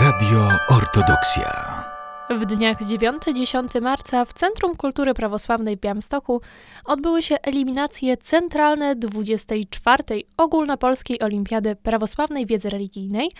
Radio 0.00 0.48
Ortodoksja. 0.68 1.84
W 2.30 2.46
dniach 2.46 2.76
9-10 2.76 3.80
marca 3.80 4.24
w 4.24 4.32
Centrum 4.32 4.76
Kultury 4.76 5.14
Prawosławnej 5.14 5.76
w 5.76 5.80
Białymstoku 5.80 6.40
odbyły 6.84 7.22
się 7.22 7.36
eliminacje 7.42 8.16
centralne 8.16 8.96
24. 8.96 10.04
Ogólnopolskiej 10.36 11.20
Olimpiady 11.20 11.76
Prawosławnej 11.76 12.46
Wiedzy 12.46 12.70
Religijnej, 12.70 13.30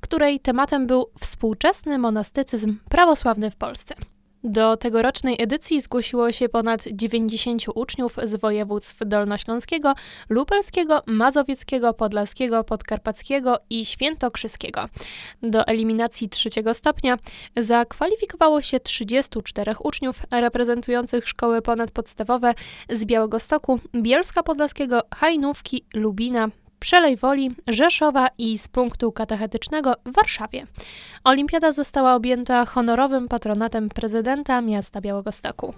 której 0.00 0.40
tematem 0.40 0.86
był 0.86 1.06
współczesny 1.20 1.98
monastycyzm 1.98 2.76
prawosławny 2.90 3.50
w 3.50 3.56
Polsce. 3.56 3.94
Do 4.48 4.76
tegorocznej 4.76 5.42
edycji 5.42 5.80
zgłosiło 5.80 6.32
się 6.32 6.48
ponad 6.48 6.84
90 6.92 7.64
uczniów 7.74 8.16
z 8.24 8.36
województw 8.36 8.96
dolnośląskiego, 9.06 9.94
lubelskiego, 10.28 11.02
mazowieckiego, 11.06 11.94
podlaskiego, 11.94 12.64
podkarpackiego 12.64 13.58
i 13.70 13.84
świętokrzyskiego. 13.84 14.88
Do 15.42 15.66
eliminacji 15.66 16.28
trzeciego 16.28 16.74
stopnia 16.74 17.16
zakwalifikowało 17.56 18.62
się 18.62 18.80
34 18.80 19.74
uczniów 19.80 20.22
reprezentujących 20.30 21.28
szkoły 21.28 21.62
ponadpodstawowe 21.62 22.54
z 22.90 23.04
Białegostoku, 23.04 23.80
Bielska 23.94 24.42
Podlaskiego, 24.42 25.02
Hajnówki, 25.14 25.84
Lubina, 25.94 26.48
Przelej 26.80 27.16
Woli, 27.16 27.50
Rzeszowa 27.68 28.28
i 28.38 28.58
z 28.58 28.68
punktu 28.68 29.12
katechetycznego 29.12 29.94
w 30.06 30.12
Warszawie. 30.12 30.66
Olimpiada 31.24 31.72
została 31.72 32.14
objęta 32.14 32.64
honorowym 32.64 33.28
patronatem 33.28 33.88
prezydenta 33.88 34.60
miasta 34.60 35.00
Białegostoku. 35.00 35.74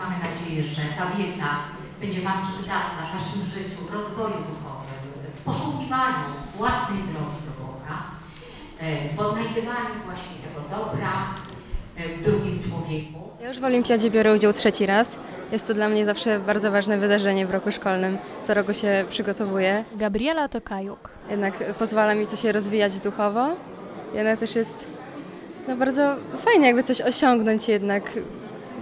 Mamy 0.00 0.16
nadzieję, 0.28 0.64
że 0.64 0.82
ta 0.98 1.06
wiedza 1.16 1.50
będzie 2.00 2.20
Wam 2.20 2.42
przydatna 2.42 3.02
w 3.08 3.12
Waszym 3.12 3.42
życiu, 3.54 3.82
w 3.88 3.94
rozwoju 3.94 4.38
duchowym, 4.50 5.00
w 5.36 5.40
poszukiwaniu 5.40 6.24
własnej 6.56 6.98
drogi 6.98 7.40
do 7.46 7.52
Boga, 7.64 7.96
e, 8.80 9.14
w 9.14 9.20
odnajdywaniu 9.20 9.94
właśnie 10.04 10.36
tego 10.46 10.60
dobra 10.76 11.34
e, 11.96 12.16
w 12.16 12.24
drugim 12.24 12.58
człowieku. 12.58 13.20
Ja 13.40 13.48
już 13.48 13.58
w 13.58 13.64
Olimpiadzie 13.64 14.10
biorę 14.10 14.34
udział 14.34 14.52
trzeci 14.52 14.86
raz. 14.86 15.18
Jest 15.52 15.66
to 15.66 15.74
dla 15.74 15.88
mnie 15.88 16.04
zawsze 16.04 16.40
bardzo 16.40 16.70
ważne 16.70 16.98
wydarzenie 16.98 17.46
w 17.46 17.50
roku 17.50 17.72
szkolnym. 17.72 18.18
Co 18.42 18.54
roku 18.54 18.74
się 18.74 19.04
przygotowuję. 19.10 19.84
Gabriela 19.96 20.48
Tokajuk. 20.48 21.08
Jednak 21.30 21.74
pozwala 21.74 22.14
mi 22.14 22.26
to 22.26 22.36
się 22.36 22.52
rozwijać 22.52 23.00
duchowo. 23.00 23.48
Jednak 24.14 24.38
też 24.38 24.54
jest 24.54 24.86
no, 25.68 25.76
bardzo 25.76 26.16
fajnie 26.44 26.66
jakby 26.66 26.82
coś 26.82 27.00
osiągnąć 27.00 27.68
jednak 27.68 28.02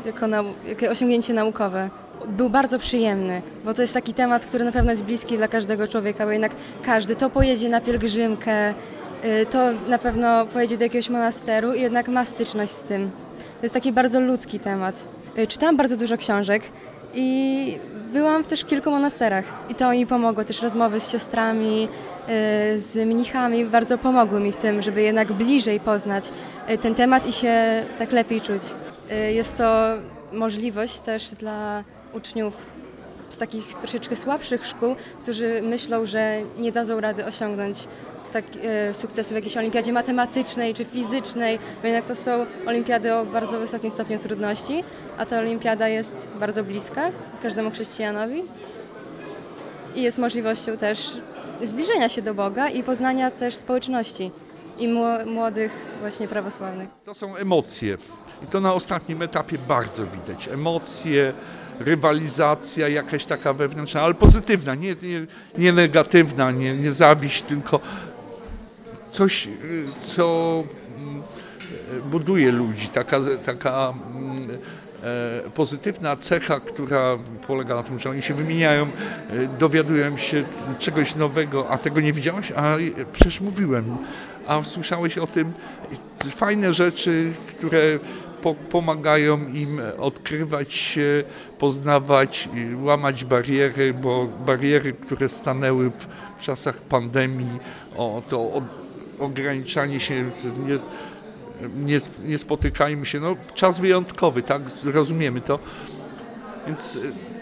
jako 0.09 0.27
nau- 0.27 0.53
jakie 0.67 0.91
osiągnięcie 0.91 1.35
naukowe. 1.35 1.91
Był 2.29 2.51
bardzo 2.51 2.79
przyjemny, 2.79 3.43
bo 3.65 3.75
to 3.75 3.83
jest 3.83 3.95
taki 3.95 4.15
temat, 4.15 4.47
który 4.47 4.65
na 4.65 4.73
pewno 4.73 4.91
jest 4.91 5.05
bliski 5.05 5.37
dla 5.37 5.49
każdego 5.49 5.89
człowieka, 5.89 6.25
bo 6.25 6.33
jednak 6.33 6.53
każdy 6.83 7.17
to 7.17 7.31
pojedzie 7.31 7.69
na 7.69 7.81
pielgrzymkę, 7.81 8.71
y, 8.71 9.47
to 9.51 9.59
na 9.89 9.99
pewno 9.99 10.47
pojedzie 10.47 10.77
do 10.77 10.85
jakiegoś 10.85 11.09
monasteru 11.11 11.75
i 11.75 11.81
jednak 11.81 12.09
ma 12.09 12.25
styczność 12.25 12.73
z 12.73 12.83
tym. 12.83 13.11
To 13.61 13.63
jest 13.65 13.75
taki 13.75 13.93
bardzo 13.93 14.21
ludzki 14.21 14.59
temat. 14.61 15.05
Y, 15.39 15.47
Czytałam 15.47 15.77
bardzo 15.77 15.97
dużo 15.97 16.17
książek 16.17 16.63
i 17.15 17.77
byłam 18.13 18.45
też 18.45 18.61
w 18.63 18.67
kilku 18.67 18.91
monasterach 18.91 19.45
i 19.69 19.75
to 19.75 19.91
mi 19.93 20.07
pomogło. 20.07 20.45
Też 20.45 20.63
rozmowy 20.63 21.01
z 21.01 21.11
siostrami, 21.11 21.89
y, 22.75 22.81
z 22.81 23.07
mnichami 23.07 23.65
bardzo 23.65 23.99
pomogły 23.99 24.41
mi 24.41 24.53
w 24.53 24.57
tym, 24.57 24.83
żeby 24.83 25.03
jednak 25.03 25.33
bliżej 25.33 25.81
poznać 25.81 26.31
ten 26.81 26.95
temat 26.95 27.27
i 27.27 27.33
się 27.33 27.83
tak 27.99 28.13
lepiej 28.13 28.41
czuć. 28.41 28.63
Y, 29.13 29.33
Jest 29.33 29.57
to 29.57 29.95
możliwość 30.33 31.01
też 31.01 31.29
dla 31.31 31.85
uczniów 32.13 32.55
z 33.31 33.37
takich 33.37 33.75
troszeczkę 33.75 34.17
słabszych 34.17 34.67
szkół, 34.67 34.97
którzy 35.23 35.63
myślą, 35.63 36.05
że 36.05 36.39
nie 36.59 36.73
dadzą 36.73 37.01
rady 37.01 37.25
osiągnąć 37.25 37.89
tak, 38.33 38.45
e, 38.63 38.95
sukcesu 38.95 39.31
w 39.31 39.35
jakiejś 39.35 39.57
olimpiadzie 39.57 39.93
matematycznej 39.93 40.75
czy 40.75 40.85
fizycznej, 40.85 41.59
bo 41.83 41.89
jednak 41.89 42.05
to 42.05 42.15
są 42.15 42.47
olimpiady 42.67 43.15
o 43.15 43.27
bardzo 43.27 43.59
wysokim 43.59 43.91
stopniu 43.91 44.19
trudności, 44.19 44.85
a 45.19 45.27
ta 45.27 45.39
olimpiada 45.39 45.89
jest 45.89 46.29
bardzo 46.41 46.65
bliska 46.65 47.11
każdemu 47.43 47.71
chrześcijanowi 47.71 48.43
i 49.95 50.03
jest 50.03 50.19
możliwością 50.19 50.77
też 50.77 51.17
zbliżenia 51.63 52.09
się 52.09 52.23
do 52.23 52.35
Boga 52.35 52.69
i 52.69 52.83
poznania 52.83 53.31
też 53.31 53.57
społeczności 53.57 54.31
i 54.79 54.89
mło- 54.89 55.27
młodych 55.27 55.73
właśnie 56.01 56.29
prawosławnych. 56.29 56.89
To 57.05 57.15
są 57.15 57.37
emocje. 57.37 57.97
I 58.45 58.47
to 58.47 58.61
na 58.61 58.73
ostatnim 58.75 59.23
etapie 59.23 59.59
bardzo 59.69 60.03
widać. 60.07 60.49
Emocje, 60.49 61.33
rywalizacja 61.81 62.89
jakaś 62.89 63.25
taka 63.27 63.53
wewnętrzna, 63.53 64.03
ale 64.03 64.15
pozytywna, 64.15 64.75
nie, 64.75 64.97
nie, 65.03 65.27
nie 65.59 65.73
negatywna, 65.73 66.51
nie, 66.51 66.75
nie 66.77 66.93
zawiść, 66.93 67.43
tylko 67.43 67.81
coś, 69.11 69.47
y, 69.47 69.85
co 70.01 70.65
mm, 70.99 71.23
buduje 72.11 72.53
ludzi. 72.53 72.89
Taka, 72.89 73.19
taka 73.45 73.95
mm, 74.17 74.59
e, 75.47 75.51
pozytywna 75.51 76.17
cecha, 76.17 76.61
która 76.61 77.19
polega 77.47 77.75
na 77.75 77.83
tym, 77.83 77.99
że 77.99 78.11
oni 78.11 78.23
się 78.23 78.35
wymieniają, 78.35 78.83
e, 78.85 78.89
dowiadują 79.59 80.17
się 80.17 80.45
czegoś 80.79 81.15
nowego, 81.15 81.69
a 81.71 81.79
tego 81.79 82.01
nie 82.01 82.13
widziałeś, 82.13 82.53
a 82.57 82.77
przecież 83.13 83.41
mówiłem, 83.41 83.97
a 84.49 84.65
słyszałeś 84.65 85.19
o 85.19 85.27
tym, 85.27 85.53
fajne 86.31 86.73
rzeczy, 86.73 87.33
które 87.49 87.99
po, 88.43 88.55
pomagają 88.55 89.49
im 89.49 89.81
odkrywać 89.99 90.75
się, 90.75 91.25
poznawać, 91.59 92.49
łamać 92.83 93.25
bariery, 93.25 93.95
bo 93.95 94.27
bariery, 94.27 94.93
które 94.93 95.29
stanęły 95.29 95.91
w, 95.91 96.07
w 96.39 96.43
czasach 96.43 96.77
pandemii, 96.77 97.59
o, 97.97 98.23
to 98.29 98.41
o, 98.41 98.63
ograniczanie 99.19 100.01
się, 100.01 100.31
nie, 100.67 100.79
nie, 101.77 101.99
nie 102.25 102.39
spotykajmy 102.39 103.07
się, 103.07 103.21
no 103.21 103.37
czas 103.55 103.81
wyjątkowy, 103.81 104.43
tak, 104.43 104.63
rozumiemy 104.85 105.41
to, 105.41 105.59
więc 106.67 106.99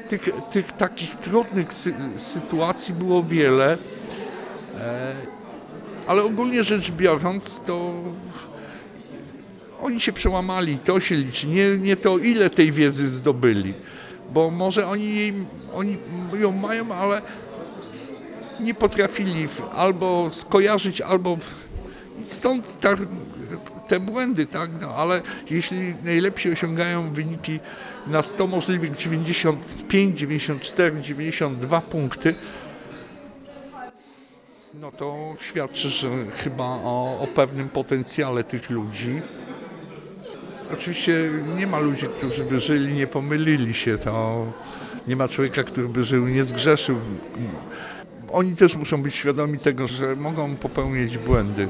tych, 0.08 0.30
tych 0.52 0.72
takich 0.72 1.14
trudnych 1.14 1.74
sy, 1.74 1.94
sytuacji 2.16 2.94
było 2.94 3.22
wiele, 3.22 3.78
e, 4.78 5.35
ale 6.06 6.22
ogólnie 6.24 6.64
rzecz 6.64 6.90
biorąc, 6.90 7.60
to 7.60 7.94
oni 9.82 10.00
się 10.00 10.12
przełamali, 10.12 10.78
to 10.78 11.00
się 11.00 11.14
liczy, 11.14 11.46
nie, 11.46 11.78
nie 11.78 11.96
to 11.96 12.18
ile 12.18 12.50
tej 12.50 12.72
wiedzy 12.72 13.08
zdobyli, 13.08 13.74
bo 14.32 14.50
może 14.50 14.86
oni, 14.86 15.32
oni 15.74 15.96
ją 16.40 16.52
mają, 16.52 16.94
ale 16.94 17.22
nie 18.60 18.74
potrafili 18.74 19.46
albo 19.74 20.30
skojarzyć, 20.32 21.00
albo 21.00 21.38
stąd 22.26 22.80
ta 22.80 22.96
te 23.86 24.00
błędy, 24.00 24.46
tak, 24.46 24.70
no, 24.80 24.88
ale 24.88 25.22
jeśli 25.50 25.94
najlepsi 26.04 26.52
osiągają 26.52 27.10
wyniki 27.10 27.60
na 28.06 28.22
100 28.22 28.46
możliwych 28.46 28.96
95, 28.96 30.18
94, 30.18 31.00
92 31.02 31.80
punkty, 31.80 32.34
no 34.80 34.92
to 34.92 35.34
świadczy, 35.40 35.88
że 35.90 36.08
chyba 36.30 36.64
o, 36.64 37.18
o 37.20 37.26
pewnym 37.34 37.68
potencjale 37.68 38.44
tych 38.44 38.70
ludzi. 38.70 39.22
Oczywiście 40.72 41.30
nie 41.56 41.66
ma 41.66 41.78
ludzi, 41.78 42.06
którzy 42.16 42.44
by 42.44 42.60
żyli, 42.60 42.92
nie 42.92 43.06
pomylili 43.06 43.74
się, 43.74 43.98
to 43.98 44.46
nie 45.08 45.16
ma 45.16 45.28
człowieka, 45.28 45.64
który 45.64 45.88
by 45.88 46.04
żył, 46.04 46.28
nie 46.28 46.44
zgrzeszył. 46.44 46.96
Oni 48.32 48.56
też 48.56 48.76
muszą 48.76 49.02
być 49.02 49.14
świadomi 49.14 49.58
tego, 49.58 49.86
że 49.86 50.16
mogą 50.16 50.56
popełniać 50.56 51.18
błędy. 51.18 51.68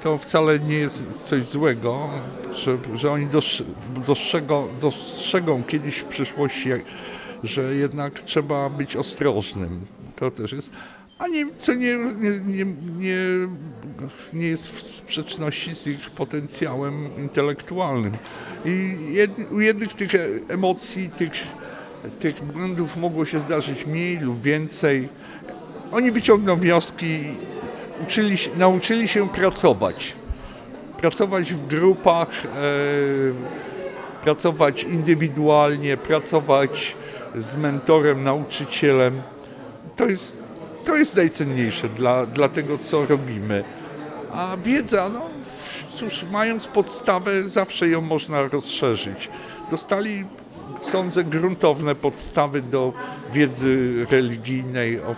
To 0.00 0.18
wcale 0.18 0.58
nie 0.58 0.76
jest 0.76 1.28
coś 1.28 1.48
złego, 1.48 2.08
że, 2.54 2.78
że 2.94 3.10
oni 3.12 3.26
dostrze- 3.26 3.64
dostrzegą, 4.06 4.68
dostrzegą 4.80 5.64
kiedyś 5.64 5.98
w 5.98 6.04
przyszłości, 6.04 6.70
że 7.44 7.74
jednak 7.74 8.22
trzeba 8.22 8.70
być 8.70 8.96
ostrożnym. 8.96 9.80
To 10.16 10.30
też 10.30 10.52
jest. 10.52 10.70
A 11.18 11.28
nie, 11.28 11.46
co 11.56 11.74
nie, 11.74 11.96
nie, 11.96 12.64
nie, 12.96 13.16
nie, 14.32 14.46
jest 14.46 14.68
w 14.68 14.80
sprzeczności 14.82 15.74
z 15.74 15.86
ich 15.86 16.10
potencjałem 16.10 17.16
intelektualnym. 17.18 18.16
I 18.64 18.96
u 19.50 19.60
jednych 19.60 19.94
tych 19.94 20.12
emocji, 20.48 21.10
tych, 21.10 21.32
tych 22.18 22.44
błędów 22.44 22.96
mogło 22.96 23.26
się 23.26 23.40
zdarzyć 23.40 23.86
mniej 23.86 24.18
lub 24.18 24.42
więcej. 24.42 25.08
Oni 25.92 26.10
wyciągną 26.10 26.56
wnioski, 26.56 27.18
uczyli, 28.02 28.36
nauczyli 28.56 29.08
się 29.08 29.28
pracować. 29.28 30.14
Pracować 30.96 31.52
w 31.52 31.66
grupach, 31.66 32.44
e, 32.44 32.50
pracować 34.22 34.82
indywidualnie, 34.82 35.96
pracować 35.96 36.96
z 37.34 37.56
mentorem, 37.56 38.24
nauczycielem. 38.24 39.22
To 39.96 40.06
jest, 40.06 40.43
to 40.84 40.96
jest 40.96 41.16
najcenniejsze 41.16 41.88
dla, 41.88 42.26
dla 42.26 42.48
tego, 42.48 42.78
co 42.78 43.06
robimy. 43.06 43.64
A 44.32 44.56
wiedza, 44.56 45.08
no 45.08 45.20
cóż, 45.94 46.24
mając 46.32 46.66
podstawę, 46.66 47.48
zawsze 47.48 47.88
ją 47.88 48.00
można 48.00 48.42
rozszerzyć. 48.42 49.30
Dostali, 49.70 50.24
sądzę, 50.82 51.24
gruntowne 51.24 51.94
podstawy 51.94 52.62
do 52.62 52.92
wiedzy 53.32 54.06
religijnej, 54.10 55.00
o, 55.00 55.14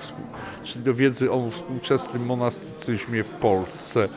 czy 0.64 0.78
do 0.78 0.94
wiedzy 0.94 1.32
o 1.32 1.50
współczesnym 1.50 2.26
monastycyzmie 2.26 3.22
w 3.22 3.30
Polsce. 3.30 4.08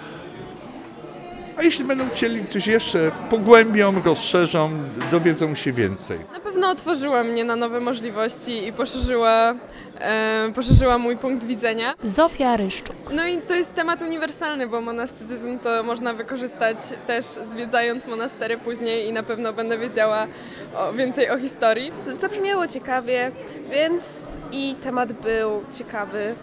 A 1.59 1.63
jeśli 1.63 1.85
będą 1.85 2.09
chcieli 2.09 2.47
coś 2.47 2.67
jeszcze, 2.67 3.11
pogłębią, 3.29 4.01
rozszerzą, 4.01 4.71
dowiedzą 5.11 5.55
się 5.55 5.71
więcej. 5.73 6.19
Na 6.33 6.39
pewno 6.39 6.69
otworzyła 6.69 7.23
mnie 7.23 7.43
na 7.43 7.55
nowe 7.55 7.79
możliwości 7.79 8.67
i 8.67 8.73
poszerzyła, 8.73 9.53
e, 9.99 10.51
poszerzyła 10.55 10.97
mój 10.97 11.17
punkt 11.17 11.45
widzenia. 11.45 11.93
Zofia 12.03 12.57
Ryszczuk. 12.57 12.95
No 13.11 13.27
i 13.27 13.37
to 13.37 13.55
jest 13.55 13.75
temat 13.75 14.01
uniwersalny, 14.01 14.67
bo 14.67 14.81
monastycyzm 14.81 15.59
to 15.59 15.83
można 15.83 16.13
wykorzystać 16.13 16.77
też 17.07 17.25
zwiedzając 17.25 18.07
monastery 18.07 18.57
później 18.57 19.07
i 19.07 19.13
na 19.13 19.23
pewno 19.23 19.53
będę 19.53 19.77
wiedziała 19.77 20.27
o, 20.75 20.93
więcej 20.93 21.29
o 21.29 21.37
historii. 21.37 21.91
Zabrzmiało 22.01 22.67
ciekawie, 22.67 23.31
więc 23.71 24.27
i 24.51 24.75
temat 24.83 25.13
był 25.13 25.63
ciekawy, 25.77 26.35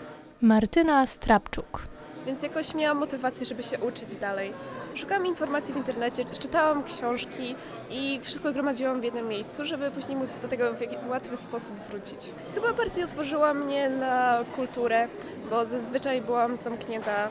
Martyna 0.42 1.06
Strapczuk. 1.06 1.95
Więc 2.26 2.42
jakoś 2.42 2.74
miałam 2.74 2.98
motywację, 2.98 3.46
żeby 3.46 3.62
się 3.62 3.78
uczyć 3.78 4.16
dalej. 4.16 4.52
Szukałam 4.94 5.26
informacji 5.26 5.74
w 5.74 5.76
internecie, 5.76 6.24
czytałam 6.24 6.84
książki 6.84 7.54
i 7.90 8.20
wszystko 8.22 8.52
gromadziłam 8.52 9.00
w 9.00 9.04
jednym 9.04 9.28
miejscu, 9.28 9.64
żeby 9.64 9.90
później 9.90 10.16
móc 10.16 10.38
do 10.42 10.48
tego 10.48 10.64
w 10.74 11.08
łatwy 11.10 11.36
sposób 11.36 11.74
wrócić. 11.90 12.30
Chyba 12.54 12.72
bardziej 12.72 13.04
otworzyła 13.04 13.54
mnie 13.54 13.88
na 13.90 14.44
kulturę, 14.56 15.08
bo 15.50 15.66
zazwyczaj 15.66 16.20
byłam 16.20 16.56
zamknięta 16.56 17.30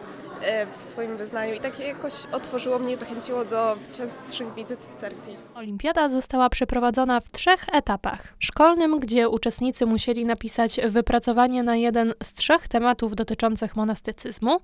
w 0.80 0.86
swoim 0.86 1.18
wyznaniu 1.18 1.54
i 1.54 1.60
tak 1.60 1.80
jakoś 1.80 2.14
otworzyło 2.32 2.80
mnie, 2.80 2.98
zachęciło 2.98 3.46
do 3.46 3.78
częstszych 3.92 4.54
wizyt 4.54 4.80
w 4.80 4.96
cerkwi. 4.96 5.36
Olimpiada 5.56 6.10
została 6.10 6.50
przeprowadzona 6.50 7.20
w 7.20 7.32
trzech 7.32 7.66
etapach. 7.72 8.34
Szkolnym, 8.40 9.00
gdzie 9.00 9.30
uczestnicy 9.30 9.86
musieli 9.86 10.26
napisać 10.26 10.80
wypracowanie 10.88 11.64
na 11.64 11.76
jeden 11.76 12.14
z 12.24 12.34
trzech 12.34 12.68
tematów 12.68 13.16
dotyczących 13.16 13.76
monastycyzmu, 13.76 14.60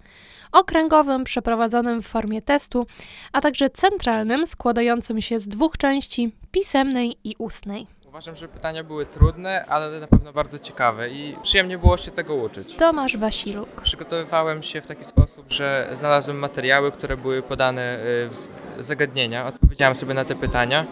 okręgowym, 0.52 1.24
przeprowadzonym 1.24 2.02
w 2.02 2.08
formie 2.08 2.42
testu, 2.42 2.88
a 3.32 3.42
także 3.42 3.70
centralnym, 3.70 4.48
składającym 4.48 5.22
się 5.22 5.40
z 5.40 5.48
dwóch 5.48 5.78
części 5.78 6.32
pisemnej 6.52 7.18
i 7.24 7.36
ustnej. 7.38 8.01
Uważam, 8.12 8.36
że 8.36 8.48
pytania 8.48 8.84
były 8.84 9.06
trudne, 9.06 9.66
ale 9.66 10.00
na 10.00 10.08
pewno 10.08 10.34
bardzo 10.34 10.60
ciekawe 10.60 11.10
i 11.10 11.36
przyjemnie 11.44 11.78
było 11.78 11.98
się 11.98 12.12
tego 12.12 12.36
uczyć. 12.36 12.76
Tomasz 12.76 13.18
Wasiluk. 13.18 13.82
Przygotowywałem 13.82 14.64
się 14.64 14.82
w 14.82 14.88
taki 14.88 15.04
sposób, 15.04 15.46
że 15.50 15.90
znalazłem 15.94 16.40
materiały, 16.40 16.92
które 16.92 17.18
były 17.18 17.42
podane 17.42 18.00
y, 18.00 18.30
w 18.30 18.84
zagadnienia, 18.84 19.46
odpowiedziałem 19.48 19.96
sobie 19.96 20.14
na 20.14 20.26
te 20.26 20.36
pytania. 20.36 20.86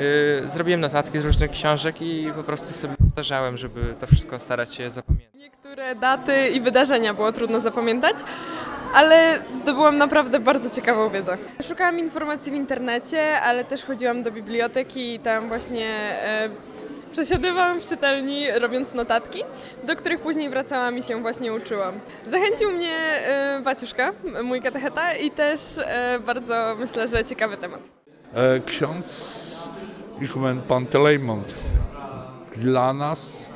Y, 0.00 0.42
Zrobiłem 0.48 0.80
notatki 0.80 1.18
z 1.20 1.24
różnych 1.24 1.50
książek 1.50 2.02
i 2.02 2.32
po 2.36 2.42
prostu 2.42 2.72
sobie 2.72 2.94
powtarzałem, 2.96 3.58
żeby 3.58 3.94
to 4.00 4.06
wszystko 4.06 4.40
starać 4.40 4.74
się 4.74 4.90
zapamiętać. 4.90 5.34
Niektóre 5.34 5.94
daty 5.94 6.48
i 6.48 6.60
wydarzenia 6.60 7.14
było 7.14 7.32
trudno 7.32 7.60
zapamiętać, 7.60 8.16
ale 8.94 9.38
zdobyłam 9.62 9.98
naprawdę 9.98 10.40
bardzo 10.40 10.80
ciekawą 10.80 11.10
wiedzę. 11.10 11.38
Szukałam 11.62 11.98
informacji 11.98 12.52
w 12.52 12.54
internecie, 12.54 13.40
ale 13.40 13.64
też 13.64 13.84
chodziłam 13.84 14.22
do 14.22 14.32
biblioteki 14.32 15.14
i 15.14 15.18
tam 15.18 15.48
właśnie 15.48 15.86
e, 16.22 16.48
przesiadywałam 17.12 17.80
w 17.80 17.88
czytelni, 17.88 18.50
robiąc 18.50 18.94
notatki, 18.94 19.44
do 19.86 19.96
których 19.96 20.20
później 20.20 20.50
wracałam 20.50 20.98
i 20.98 21.02
się 21.02 21.22
właśnie 21.22 21.52
uczyłam. 21.52 22.00
Zachęcił 22.26 22.70
mnie 22.70 22.96
e, 22.96 23.60
Baciuszka, 23.64 24.12
mój 24.44 24.62
katecheta 24.62 25.14
i 25.14 25.30
też 25.30 25.60
e, 25.78 26.18
bardzo 26.26 26.76
myślę, 26.78 27.08
że 27.08 27.24
ciekawy 27.24 27.56
temat. 27.56 27.80
E, 28.34 28.60
ksiądz 28.60 29.68
Ichman 30.20 30.60
Pantelejmon 30.62 31.42
dla 32.56 32.92
nas 32.92 33.50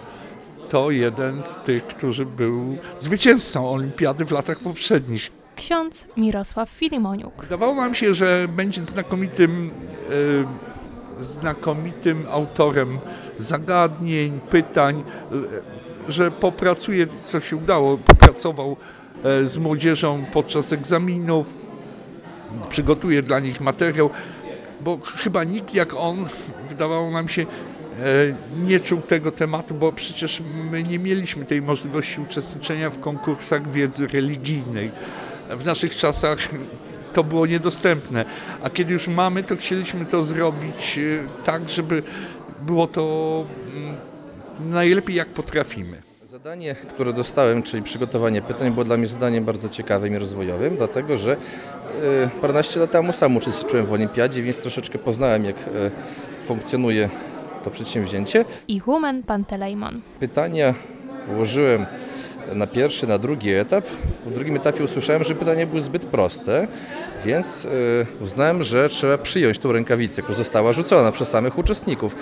to 0.75 0.91
jeden 0.91 1.43
z 1.43 1.57
tych, 1.57 1.87
który 1.87 2.27
był 2.27 2.77
zwycięzcą 2.97 3.71
olimpiady 3.71 4.25
w 4.25 4.31
latach 4.31 4.59
poprzednich. 4.59 5.33
Ksiądz 5.57 6.07
Mirosław 6.17 6.71
Filimoniuk. 6.71 7.43
Wydawało 7.43 7.75
nam 7.75 7.95
się, 7.95 8.15
że 8.15 8.47
będzie 8.49 8.83
znakomitym, 8.83 9.71
e, 11.21 11.25
znakomitym 11.25 12.27
autorem 12.31 12.99
zagadnień, 13.37 14.41
pytań, 14.51 15.03
e, 16.09 16.13
że 16.13 16.31
popracuje, 16.31 17.07
co 17.25 17.41
się 17.41 17.57
udało, 17.57 17.99
popracował 17.99 18.77
e, 19.25 19.49
z 19.49 19.59
młodzieżą 19.59 20.25
podczas 20.33 20.73
egzaminów, 20.73 21.47
przygotuje 22.69 23.23
dla 23.23 23.41
nich 23.41 23.61
materiał, 23.61 24.11
bo 24.81 24.99
chyba 24.99 25.45
nikt 25.45 25.75
jak 25.75 25.95
on, 25.97 26.25
wydawało 26.69 27.11
nam 27.11 27.29
się, 27.29 27.47
nie 28.65 28.81
czuł 28.81 29.01
tego 29.01 29.33
tematu, 29.33 29.75
bo 29.75 29.93
przecież 29.93 30.43
my 30.71 30.83
nie 30.83 30.99
mieliśmy 30.99 31.45
tej 31.45 31.63
możliwości 31.63 32.21
uczestniczenia 32.21 32.91
w 32.91 33.01
konkursach 33.01 33.71
wiedzy 33.71 34.07
religijnej. 34.07 34.91
W 35.51 35.67
naszych 35.67 35.97
czasach 35.97 36.39
to 37.13 37.25
było 37.25 37.47
niedostępne, 37.47 38.25
a 38.63 38.71
kiedy 38.71 38.93
już 38.93 39.09
mamy, 39.09 39.45
to 39.45 39.57
chcieliśmy 39.57 40.07
to 40.07 40.23
zrobić 40.23 40.99
e, 40.99 41.45
tak, 41.45 41.71
żeby 41.71 42.03
było 42.67 42.87
to 42.87 43.45
mm, 43.77 43.97
najlepiej 44.71 45.17
jak 45.17 45.29
potrafimy. 45.29 46.03
Zadanie, 46.25 46.75
które 46.75 47.13
dostałem, 47.13 47.63
czyli 47.63 47.83
przygotowanie 47.83 48.43
pytań, 48.43 48.73
było 48.73 48.85
dla 48.85 48.97
mnie 48.97 49.07
zadaniem 49.07 49.45
bardzo 49.45 49.69
ciekawym 49.69 50.15
i 50.15 50.19
rozwojowym, 50.19 50.77
dlatego 50.77 51.17
że 51.17 51.33
e, 51.33 51.37
paręnaście 52.41 52.81
lat 52.81 52.91
temu 52.91 53.13
sam 53.13 53.37
uczestniczyłem 53.37 53.87
w 53.87 53.93
olimpiadzie, 53.93 54.43
więc 54.43 54.59
troszeczkę 54.59 54.99
poznałem, 54.99 55.45
jak 55.45 55.57
e, 55.57 55.91
funkcjonuje 56.47 57.09
to 57.65 57.71
przedsięwzięcie. 57.71 58.45
Ichumen 58.69 59.23
Pantelejmon. 59.23 60.01
Pytania 60.21 60.75
ułożyłem 61.35 61.87
na 62.55 62.67
pierwszy, 62.67 63.07
na 63.07 63.19
drugi 63.19 63.51
etap. 63.51 63.85
W 64.27 64.35
drugim 64.35 64.57
etapie 64.57 64.85
usłyszałem, 64.85 65.25
że 65.25 65.35
pytania 65.35 65.67
były 65.67 65.81
zbyt 65.81 66.07
proste, 66.07 66.67
więc 67.25 67.67
e, 68.21 68.25
uznałem, 68.25 68.63
że 68.63 68.89
trzeba 68.89 69.19
przyjąć 69.19 69.59
tą 69.59 69.73
rękawicę, 69.73 70.23
która 70.23 70.39
została 70.39 70.73
rzucona 70.73 71.13
przez 71.13 71.29
samych 71.29 71.59
uczestników. 71.59 72.17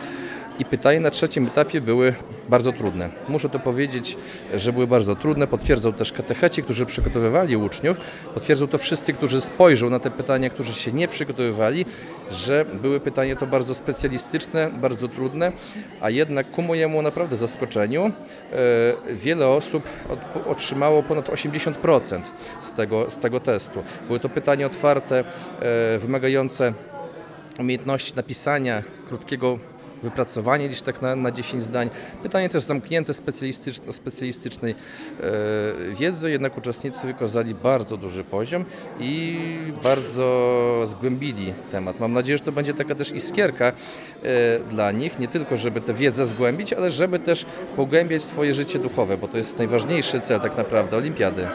I 0.58 0.64
pytania 0.64 1.00
na 1.00 1.10
trzecim 1.10 1.46
etapie 1.46 1.80
były 1.80 2.14
bardzo 2.48 2.72
trudne. 2.72 3.10
Muszę 3.28 3.48
to 3.48 3.58
powiedzieć, 3.58 4.16
że 4.54 4.72
były 4.72 4.86
bardzo 4.86 5.16
trudne. 5.16 5.46
Potwierdzą 5.46 5.92
też 5.92 6.12
katecheci, 6.12 6.62
którzy 6.62 6.86
przygotowywali 6.86 7.56
uczniów. 7.56 7.96
Potwierdzą 8.34 8.68
to 8.68 8.78
wszyscy, 8.78 9.12
którzy 9.12 9.40
spojrzą 9.40 9.90
na 9.90 9.98
te 9.98 10.10
pytania, 10.10 10.50
którzy 10.50 10.72
się 10.72 10.92
nie 10.92 11.08
przygotowywali, 11.08 11.84
że 12.30 12.64
były 12.82 13.00
pytania 13.00 13.36
to 13.36 13.46
bardzo 13.46 13.74
specjalistyczne, 13.74 14.70
bardzo 14.80 15.08
trudne, 15.08 15.52
a 16.00 16.10
jednak 16.10 16.50
ku 16.50 16.62
mojemu 16.62 17.02
naprawdę 17.02 17.36
zaskoczeniu 17.36 18.04
e, 18.04 19.14
wiele 19.14 19.48
osób 19.48 19.82
otrzymało 20.46 21.02
ponad 21.02 21.28
80% 21.28 22.20
z 22.60 22.72
tego, 22.72 23.10
z 23.10 23.18
tego 23.18 23.40
testu. 23.40 23.82
Były 24.06 24.20
to 24.20 24.28
pytania 24.28 24.66
otwarte, 24.66 25.24
e, 25.62 25.98
wymagające 25.98 26.72
umiejętności 27.58 28.12
napisania 28.16 28.82
krótkiego 29.08 29.58
wypracowania 30.02 30.68
gdzieś 30.68 30.82
tak 30.82 31.02
na, 31.02 31.16
na 31.16 31.30
10 31.30 31.64
zdań. 31.64 31.90
Pytanie 32.22 32.48
też 32.48 32.62
zamknięte 32.62 33.14
specjalistyczne, 33.14 33.92
specjalistycznej 33.92 34.74
e, 35.20 35.94
wiedzy, 35.94 36.30
jednak 36.30 36.58
uczestnicy 36.58 37.06
wykazali 37.06 37.54
bardzo 37.54 37.96
duży 37.96 38.24
poziom 38.24 38.64
i 38.98 39.38
bardzo 39.82 40.82
zgłębili 40.84 41.54
temat. 41.70 42.00
Mam 42.00 42.12
nadzieję, 42.12 42.38
że 42.38 42.44
to 42.44 42.52
będzie 42.52 42.74
taka 42.74 42.94
też 42.94 43.12
iskierka 43.12 43.64
e, 43.66 43.72
dla 44.70 44.92
nich, 44.92 45.18
nie 45.18 45.28
tylko 45.28 45.56
żeby 45.56 45.80
tę 45.80 45.94
wiedzę 45.94 46.26
zgłębić, 46.26 46.72
ale 46.72 46.90
żeby 46.90 47.18
też 47.18 47.46
pogłębiać 47.76 48.22
swoje 48.22 48.54
życie 48.54 48.78
duchowe, 48.78 49.18
bo 49.18 49.28
to 49.28 49.38
jest 49.38 49.58
najważniejszy 49.58 50.20
cel 50.20 50.40
tak 50.40 50.56
naprawdę 50.56 50.96
olimpiady. 50.96 51.48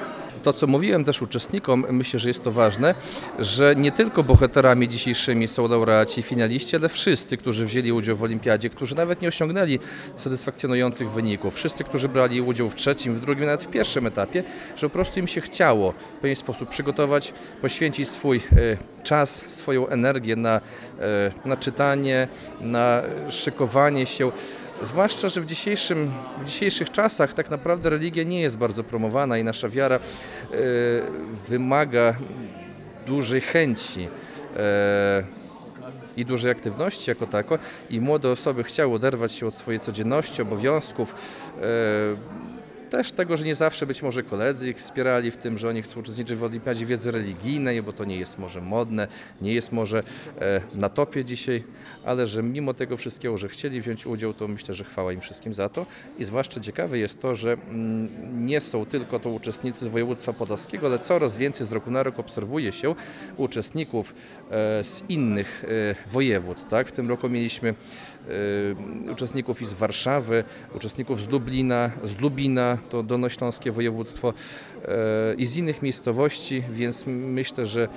To, 0.43 0.53
co 0.53 0.67
mówiłem 0.67 1.03
też 1.03 1.21
uczestnikom, 1.21 1.85
myślę, 1.89 2.19
że 2.19 2.27
jest 2.27 2.43
to 2.43 2.51
ważne, 2.51 2.95
że 3.39 3.75
nie 3.75 3.91
tylko 3.91 4.23
bohaterami 4.23 4.89
dzisiejszymi 4.89 5.47
są 5.47 5.67
laureaci 5.67 6.19
i 6.19 6.23
finaliści, 6.23 6.75
ale 6.75 6.89
wszyscy, 6.89 7.37
którzy 7.37 7.65
wzięli 7.65 7.91
udział 7.91 8.15
w 8.15 8.23
olimpiadzie, 8.23 8.69
którzy 8.69 8.95
nawet 8.95 9.21
nie 9.21 9.27
osiągnęli 9.27 9.79
satysfakcjonujących 10.17 11.11
wyników, 11.11 11.55
wszyscy, 11.55 11.83
którzy 11.83 12.09
brali 12.09 12.41
udział 12.41 12.69
w 12.69 12.75
trzecim, 12.75 13.13
w 13.13 13.21
drugim, 13.21 13.45
nawet 13.45 13.63
w 13.63 13.67
pierwszym 13.67 14.07
etapie, 14.07 14.43
że 14.75 14.89
po 14.89 14.93
prostu 14.93 15.19
im 15.19 15.27
się 15.27 15.41
chciało 15.41 15.93
w 16.17 16.21
pewien 16.21 16.35
sposób 16.35 16.69
przygotować, 16.69 17.33
poświęcić 17.61 18.09
swój 18.09 18.37
e, 18.37 19.03
czas, 19.03 19.45
swoją 19.47 19.87
energię 19.87 20.35
na, 20.35 20.61
e, 20.99 21.31
na 21.45 21.57
czytanie, 21.57 22.27
na 22.61 23.01
szykowanie 23.29 24.05
się. 24.05 24.31
Zwłaszcza, 24.83 25.29
że 25.29 25.41
w, 25.41 25.45
dzisiejszym, 25.45 26.11
w 26.41 26.43
dzisiejszych 26.43 26.91
czasach 26.91 27.33
tak 27.33 27.49
naprawdę 27.49 27.89
religia 27.89 28.23
nie 28.23 28.41
jest 28.41 28.57
bardzo 28.57 28.83
promowana 28.83 29.37
i 29.37 29.43
nasza 29.43 29.69
wiara 29.69 29.95
e, 29.95 29.99
wymaga 31.49 32.15
dużej 33.05 33.41
chęci 33.41 34.09
e, 34.57 35.23
i 36.17 36.25
dużej 36.25 36.51
aktywności 36.51 37.09
jako 37.09 37.27
tako. 37.27 37.59
I 37.89 38.01
młode 38.01 38.31
osoby 38.31 38.63
chciały 38.63 38.93
oderwać 38.93 39.31
się 39.31 39.47
od 39.47 39.53
swojej 39.53 39.79
codzienności, 39.79 40.41
obowiązków, 40.41 41.15
e, 41.57 42.56
też 42.89 43.11
tego, 43.11 43.37
że 43.37 43.45
nie 43.45 43.55
zawsze 43.55 43.85
być 43.85 44.03
może 44.03 44.23
koledzy 44.23 44.69
ich 44.69 44.77
wspierali 44.77 45.31
w 45.31 45.37
tym, 45.37 45.57
że 45.57 45.69
oni 45.69 45.81
chcą 45.81 45.99
uczestniczyć 45.99 46.37
w 46.37 46.43
Olimpiadzie 46.43 46.85
Wiedzy 46.85 47.11
Religijnej, 47.11 47.81
bo 47.81 47.93
to 47.93 48.05
nie 48.05 48.17
jest 48.17 48.39
może 48.39 48.61
modne, 48.61 49.07
nie 49.41 49.53
jest 49.53 49.71
może 49.71 50.03
e, 50.39 50.61
na 50.75 50.89
topie 50.89 51.25
dzisiaj, 51.25 51.63
ale 52.05 52.27
że 52.27 52.43
mimo 52.43 52.73
tego 52.73 52.97
wszystkiego, 52.97 53.37
że 53.37 53.49
chcieli 53.49 53.81
wziąć 53.81 54.05
udział, 54.05 54.33
to 54.33 54.47
myślę, 54.47 54.75
że 54.75 54.83
chwała 54.83 55.13
im 55.13 55.21
wszystkim 55.21 55.53
za 55.53 55.69
to. 55.69 55.85
I 56.19 56.23
zwłaszcza 56.23 56.59
ciekawe 56.59 56.97
jest 56.97 57.21
to, 57.21 57.35
że 57.35 57.53
mm, 57.53 58.45
nie 58.45 58.61
są 58.61 58.85
tylko 58.85 59.19
to 59.19 59.29
uczestnicy 59.29 59.85
z 59.85 59.87
województwa 59.87 60.33
podlaskiego, 60.33 60.87
ale 60.87 60.99
coraz 60.99 61.37
więcej 61.37 61.67
z 61.67 61.71
roku 61.71 61.91
na 61.91 62.03
rok 62.03 62.19
obserwuje 62.19 62.71
się 62.71 62.95
uczestników 63.37 64.13
e, 64.51 64.83
z 64.83 65.03
innych 65.09 65.65
e, 65.65 65.95
województw. 66.11 66.69
Tak? 66.69 66.87
W 66.87 66.91
tym 66.91 67.09
roku 67.09 67.29
mieliśmy 67.29 67.73
uczestników 69.11 69.61
i 69.61 69.65
z 69.65 69.73
Warszawy, 69.73 70.43
uczestników 70.75 71.21
z 71.21 71.27
Dublina, 71.27 71.91
z 72.03 72.19
Lubina, 72.19 72.77
to 72.89 73.03
Dolnośląskie 73.03 73.71
województwo 73.71 74.33
e, 74.85 75.33
i 75.37 75.45
z 75.45 75.57
innych 75.57 75.81
miejscowości, 75.81 76.63
więc 76.69 77.03
myślę, 77.07 77.65
że 77.65 77.87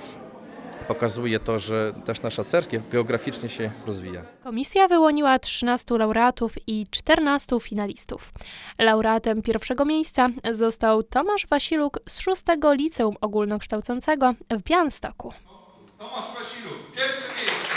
pokazuje 0.87 1.39
to, 1.39 1.59
że 1.59 1.93
też 2.05 2.21
nasza 2.21 2.43
cerkiew 2.43 2.89
geograficznie 2.89 3.49
się 3.49 3.71
rozwija. 3.87 4.21
Komisja 4.43 4.87
wyłoniła 4.87 5.39
13 5.39 5.97
laureatów 5.97 6.55
i 6.67 6.87
14 6.91 7.59
finalistów. 7.59 8.31
Laureatem 8.79 9.41
pierwszego 9.41 9.85
miejsca 9.85 10.29
został 10.51 11.03
Tomasz 11.03 11.47
Wasiluk 11.47 11.99
z 12.09 12.19
6 12.19 12.41
Liceum 12.71 13.15
Ogólnokształcącego 13.21 14.33
w 14.49 14.63
Białymstoku. 14.63 15.33
Tomasz 15.97 16.25
Wasiluk, 16.39 16.91
pierwsze 16.95 17.27
miejsce. 17.41 17.75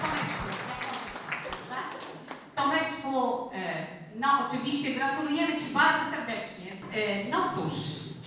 Tomeczku, 0.00 0.48
jak 0.68 0.80
pozycja, 0.90 1.76
Tomeczku, 2.56 3.50
e, 3.54 3.86
no 4.20 4.28
oczywiście 4.48 4.90
gratulujemy 4.90 5.56
Ci 5.56 5.66
bardzo 5.74 6.10
serdecznie. 6.10 6.72
E, 6.94 7.30
No 7.30 7.48
cóż, 7.48 7.74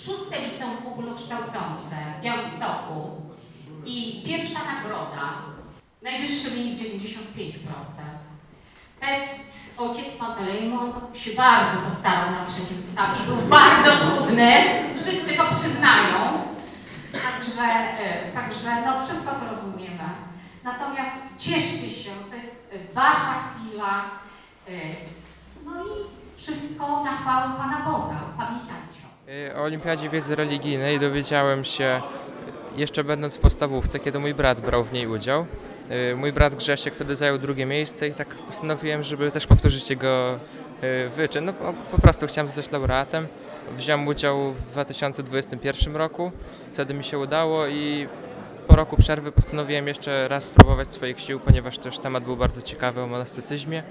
szóste 0.05 0.41
liceum 0.41 0.77
ogólnokształcące 0.88 1.95
w 2.19 2.23
Białymstoku 2.23 3.21
i 3.85 4.23
pierwsza 4.25 4.59
nagroda, 4.75 5.33
najwyższy 6.01 6.50
wynik 6.50 6.79
95%. 6.79 6.83
Test 9.00 9.73
ojciec 9.77 10.12
Pantelejmon 10.19 10.93
się 11.13 11.31
bardzo 11.31 11.77
postarał 11.77 12.31
na 12.31 12.45
trzecim 12.45 12.77
etapie, 12.93 13.23
był 13.27 13.38
bardzo 13.38 13.91
trudny, 13.91 14.53
wszyscy 14.95 15.33
to 15.38 15.43
przyznają. 15.55 16.43
Także, 17.12 17.63
e, 18.00 18.31
także 18.31 18.69
no 18.85 19.00
wszystko 19.00 19.31
to 19.35 19.50
rozumiemy. 19.50 20.09
Natomiast 20.63 21.12
cieszcie 21.38 21.89
się, 21.89 22.09
to 22.29 22.35
jest 22.35 22.73
e, 22.73 22.93
wasza 22.93 23.33
chwila. 23.43 24.09
No 25.65 25.72
i 25.84 26.38
wszystko 26.38 27.03
na 27.03 27.12
chwałę 27.12 27.53
Pana 27.58 27.82
Boga. 27.86 28.20
Pamiętajcie. 28.38 29.50
Y, 29.51 29.55
O 29.58 29.63
Olimpiadzie 29.63 30.10
Wiedzy 30.10 30.36
Religijnej 30.36 31.00
dowiedziałem 31.00 31.63
się 31.65 32.01
jeszcze 32.75 33.03
będąc 33.03 33.38
w 33.38 33.39
podstawówce, 33.39 34.00
kiedy 34.00 34.20
mój 34.20 34.34
brat 34.34 34.62
brał 34.62 34.84
w 34.84 34.93
niej 34.93 35.08
udział. 35.08 35.46
Y, 36.12 36.15
Mój 36.15 36.34
brat 36.34 36.55
Grzesiek 36.55 36.96
wtedy 36.96 37.15
zajął 37.15 37.38
drugie 37.38 37.65
miejsce 37.65 38.08
i 38.08 38.13
tak 38.13 38.27
postanowiłem, 38.27 39.03
żeby 39.03 39.32
też 39.32 39.48
powtórzyć 39.48 39.89
jego 39.89 40.36
y, 40.84 41.10
wyczyn. 41.10 41.46
No 41.46 41.53
po 41.91 42.01
prostu 42.01 42.27
chciałem 42.27 42.48
zostać 42.48 42.72
laureatem. 42.72 43.27
Wziąłem 43.77 44.08
udział 44.08 44.53
w 44.53 44.72
2021 44.72 45.96
roku, 45.96 46.32
wtedy 46.74 46.93
mi 46.93 47.03
się 47.03 47.20
udało 47.20 47.67
i 47.67 48.08
po 48.67 48.75
roku 48.75 48.98
przerwy 48.98 49.32
postanowiłem 49.32 49.88
jeszcze 49.88 50.27
raz 50.27 50.43
spróbować 50.43 50.93
swoich 50.93 51.20
sił, 51.20 51.39
ponieważ 51.39 51.77
też 51.77 52.00
temat 52.00 52.24
był 52.24 52.38
bardzo 52.38 52.62
ciekawy 52.62 53.01
o 53.01 53.08
monastycyzmie 53.08 53.84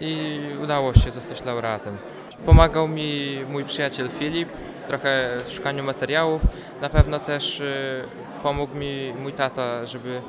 i 0.00 0.40
udało 0.62 0.94
się 0.94 1.10
zostać 1.10 1.44
laureatem. 1.44 1.96
Pomagał 2.46 2.88
mi 2.88 3.38
mój 3.50 3.64
przyjaciel 3.64 4.08
Filip 4.08 4.48
trochę 4.88 5.30
w 5.46 5.52
szukaniu 5.52 5.84
materiałów. 5.84 6.42
Na 6.80 6.90
pewno 6.90 7.20
też 7.20 7.60
y, 7.60 8.02
pomógł 8.42 8.76
mi 8.76 9.12
mój 9.22 9.32
tata, 9.32 9.86
żeby 9.86 10.20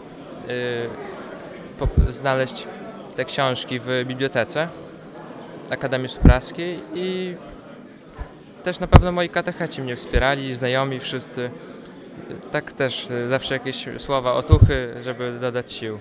y, 2.09 2.11
znaleźć 2.11 2.67
te 3.15 3.25
książki 3.25 3.79
w 3.79 4.03
bibliotece 4.05 4.67
Akademii 5.69 6.09
Supraskiej 6.09 6.79
i 6.93 7.35
też 8.63 8.79
na 8.79 8.87
pewno 8.87 9.11
moi 9.11 9.29
katecheci 9.29 9.81
mnie 9.81 9.95
wspierali, 9.95 10.55
znajomi 10.55 10.99
wszyscy. 10.99 11.49
Tak 12.51 12.73
też 12.73 13.09
y, 13.09 13.27
zawsze 13.27 13.53
jakieś 13.53 13.85
słowa 13.97 14.33
otuchy, 14.33 14.93
żeby 15.01 15.37
dodać 15.41 15.71
sił. 15.71 15.99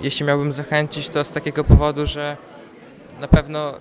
Jeśli 0.00 0.26
miałbym 0.26 0.52
zachęcić, 0.52 1.10
to 1.10 1.24
z 1.24 1.30
takiego 1.30 1.64
powodu, 1.64 2.06
że 2.06 2.36
na 3.20 3.28
pewno 3.28 3.74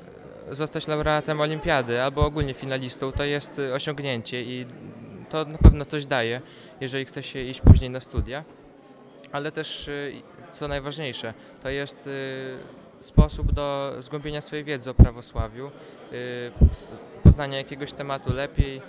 zostać 0.51 0.87
laureatem 0.87 1.41
olimpiady 1.41 2.01
albo 2.01 2.25
ogólnie 2.25 2.53
finalistą 2.53 3.11
to 3.11 3.23
jest 3.23 3.61
osiągnięcie 3.73 4.41
i 4.41 4.65
to 5.29 5.45
na 5.45 5.57
pewno 5.57 5.85
coś 5.85 6.05
daje, 6.05 6.41
jeżeli 6.81 7.05
chce 7.05 7.23
się 7.23 7.39
iść 7.41 7.61
później 7.61 7.89
na 7.89 7.99
studia. 7.99 8.43
Ale 9.31 9.51
też, 9.51 9.87
y, 9.87 10.13
co 10.51 10.67
najważniejsze, 10.67 11.33
to 11.63 11.69
jest 11.69 12.07
y, 12.07 12.57
sposób 13.01 13.51
do 13.51 13.95
zgłębienia 13.99 14.41
swojej 14.41 14.65
wiedzy 14.65 14.89
o 14.89 14.93
prawosławiu, 14.93 15.71
y, 16.13 16.51
poznania 17.23 17.57
jakiegoś 17.57 17.93
tematu 17.93 18.33
lepiej 18.33 18.81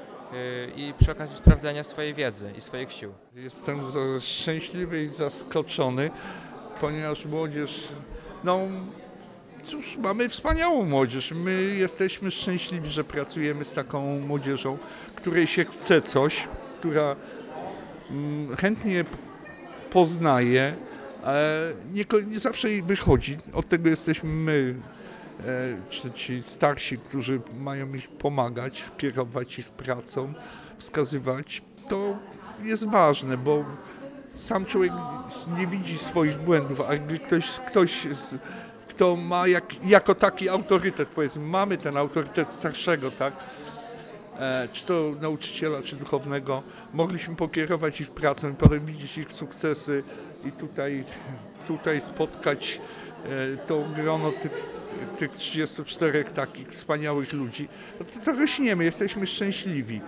i 0.77 0.95
przy 0.99 1.13
okazji 1.13 1.37
sprawdzenia 1.37 1.85
swojej 1.85 2.15
wiedzy 2.15 2.53
i 2.59 2.61
swoich 2.61 2.93
sił. 2.93 3.13
Jestem 3.35 3.81
szczęśliwy 4.21 5.03
i 5.03 5.09
zaskoczony, 5.09 6.11
ponieważ 6.81 7.25
młodzież, 7.27 7.89
no 8.45 8.59
cóż, 9.63 9.97
mamy 9.97 10.29
wspaniałą 10.29 10.85
młodzież. 10.85 11.33
My 11.33 11.63
jesteśmy 11.63 12.31
szczęśliwi, 12.31 12.91
że 12.91 13.05
pracujemy 13.05 13.65
z 13.65 13.75
taką 13.75 14.21
młodzieżą, 14.21 14.79
której 15.15 15.47
się 15.47 15.65
chce 15.65 16.03
coś, 16.03 16.49
która 16.79 17.17
mm, 18.11 18.57
chętnie 18.57 19.05
poznaje, 19.91 20.75
e, 21.25 21.73
nie, 21.93 22.05
nie 22.27 22.39
zawsze 22.39 22.71
jej 22.71 22.83
wychodzi. 22.83 23.39
Od 23.53 23.69
tego 23.69 23.89
jesteśmy 23.89 24.31
my, 24.31 24.75
e, 25.41 25.91
czy 25.91 26.11
ci 26.11 26.43
starsi, 26.47 26.99
którzy 26.99 27.41
mają 27.61 27.95
ich 27.95 28.09
pomagać, 28.09 28.85
kierować 28.99 29.59
ich 29.59 29.69
pracą, 29.69 30.33
wskazywać. 30.79 31.63
To 31.89 32.19
jest 32.63 32.89
ważne, 32.89 33.37
bo 33.37 33.65
sam 34.35 34.65
człowiek 34.65 34.93
nie 35.59 35.67
widzi 35.67 35.99
swoich 35.99 36.39
błędów, 36.39 36.81
a 36.81 36.97
gdy 36.97 37.19
ktoś, 37.19 37.51
ktoś 37.51 38.07
z, 38.15 38.37
kto 39.01 39.17
ma 39.17 39.47
jak, 39.47 39.85
jako 39.85 40.15
taki 40.15 40.49
autorytet, 40.49 41.09
powiedzmy, 41.09 41.43
mamy 41.43 41.79
ten 41.79 41.97
autorytet 41.97 42.49
starszego, 42.49 43.11
tak? 43.11 43.35
E, 44.39 44.69
czy 44.73 44.87
to 44.87 45.13
nauczyciela, 45.21 45.83
czy 45.83 45.97
duchownego, 45.97 46.63
mogliśmy 46.95 47.37
pokierować 47.37 48.01
ich 48.01 48.11
pracą 48.11 48.55
potem 48.55 48.87
widzieć 48.87 49.19
ich 49.19 49.33
sukcesy 49.33 50.03
i 50.45 50.53
tutaj, 50.53 51.05
tutaj 51.67 52.01
spotkać 52.01 52.81
e, 53.25 53.57
to 53.57 53.85
grono 53.97 54.33
tych, 54.33 54.73
tych 55.17 55.31
34 55.31 56.25
takich 56.25 56.69
wspaniałych 56.69 57.33
ludzi. 57.33 57.69
No 58.01 58.07
to, 58.07 58.25
to 58.25 58.33
rośniemy, 58.33 58.85
jesteśmy 58.85 59.27
szczęśliwi 59.27 60.01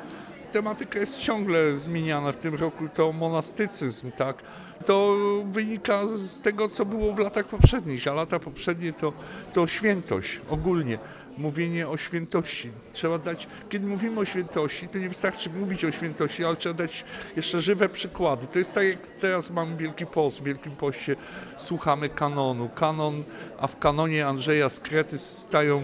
tematyka 0.53 0.99
jest 0.99 1.19
ciągle 1.19 1.79
zmieniana. 1.79 2.33
W 2.33 2.37
tym 2.37 2.55
roku 2.55 2.89
to 2.95 3.13
monastycyzm, 3.13 4.11
tak? 4.11 4.43
To 4.87 5.17
wynika 5.53 6.07
z 6.07 6.41
tego, 6.41 6.69
co 6.69 6.85
było 6.85 7.13
w 7.13 7.19
latach 7.19 7.47
poprzednich, 7.47 8.09
a 8.09 8.13
lata 8.13 8.39
poprzednie 8.39 8.93
to, 8.93 9.13
to 9.53 9.67
świętość 9.67 10.41
ogólnie. 10.51 10.99
Mówienie 11.39 11.89
o 11.89 11.97
świętości. 11.97 12.71
Trzeba 12.93 13.19
dać, 13.19 13.47
kiedy 13.69 13.87
mówimy 13.87 14.21
o 14.21 14.25
świętości, 14.25 14.89
to 14.89 14.99
nie 14.99 15.09
wystarczy 15.09 15.51
mówić 15.51 15.85
o 15.85 15.93
świętości, 15.93 16.45
ale 16.45 16.57
trzeba 16.57 16.75
dać 16.75 17.05
jeszcze 17.37 17.61
żywe 17.61 17.89
przykłady. 17.89 18.47
To 18.47 18.59
jest 18.59 18.73
tak, 18.73 18.87
jak 18.87 19.07
teraz 19.07 19.51
mamy 19.51 19.77
Wielki 19.77 20.07
Post. 20.07 20.41
W 20.41 20.45
Wielkim 20.45 20.77
Poście 20.77 21.17
słuchamy 21.57 22.09
kanonu. 22.09 22.69
Kanon, 22.75 23.25
a 23.59 23.67
w 23.67 23.79
kanonie 23.79 24.27
Andrzeja 24.27 24.69
z 24.69 24.81
Krety 24.81 25.19
stają 25.19 25.83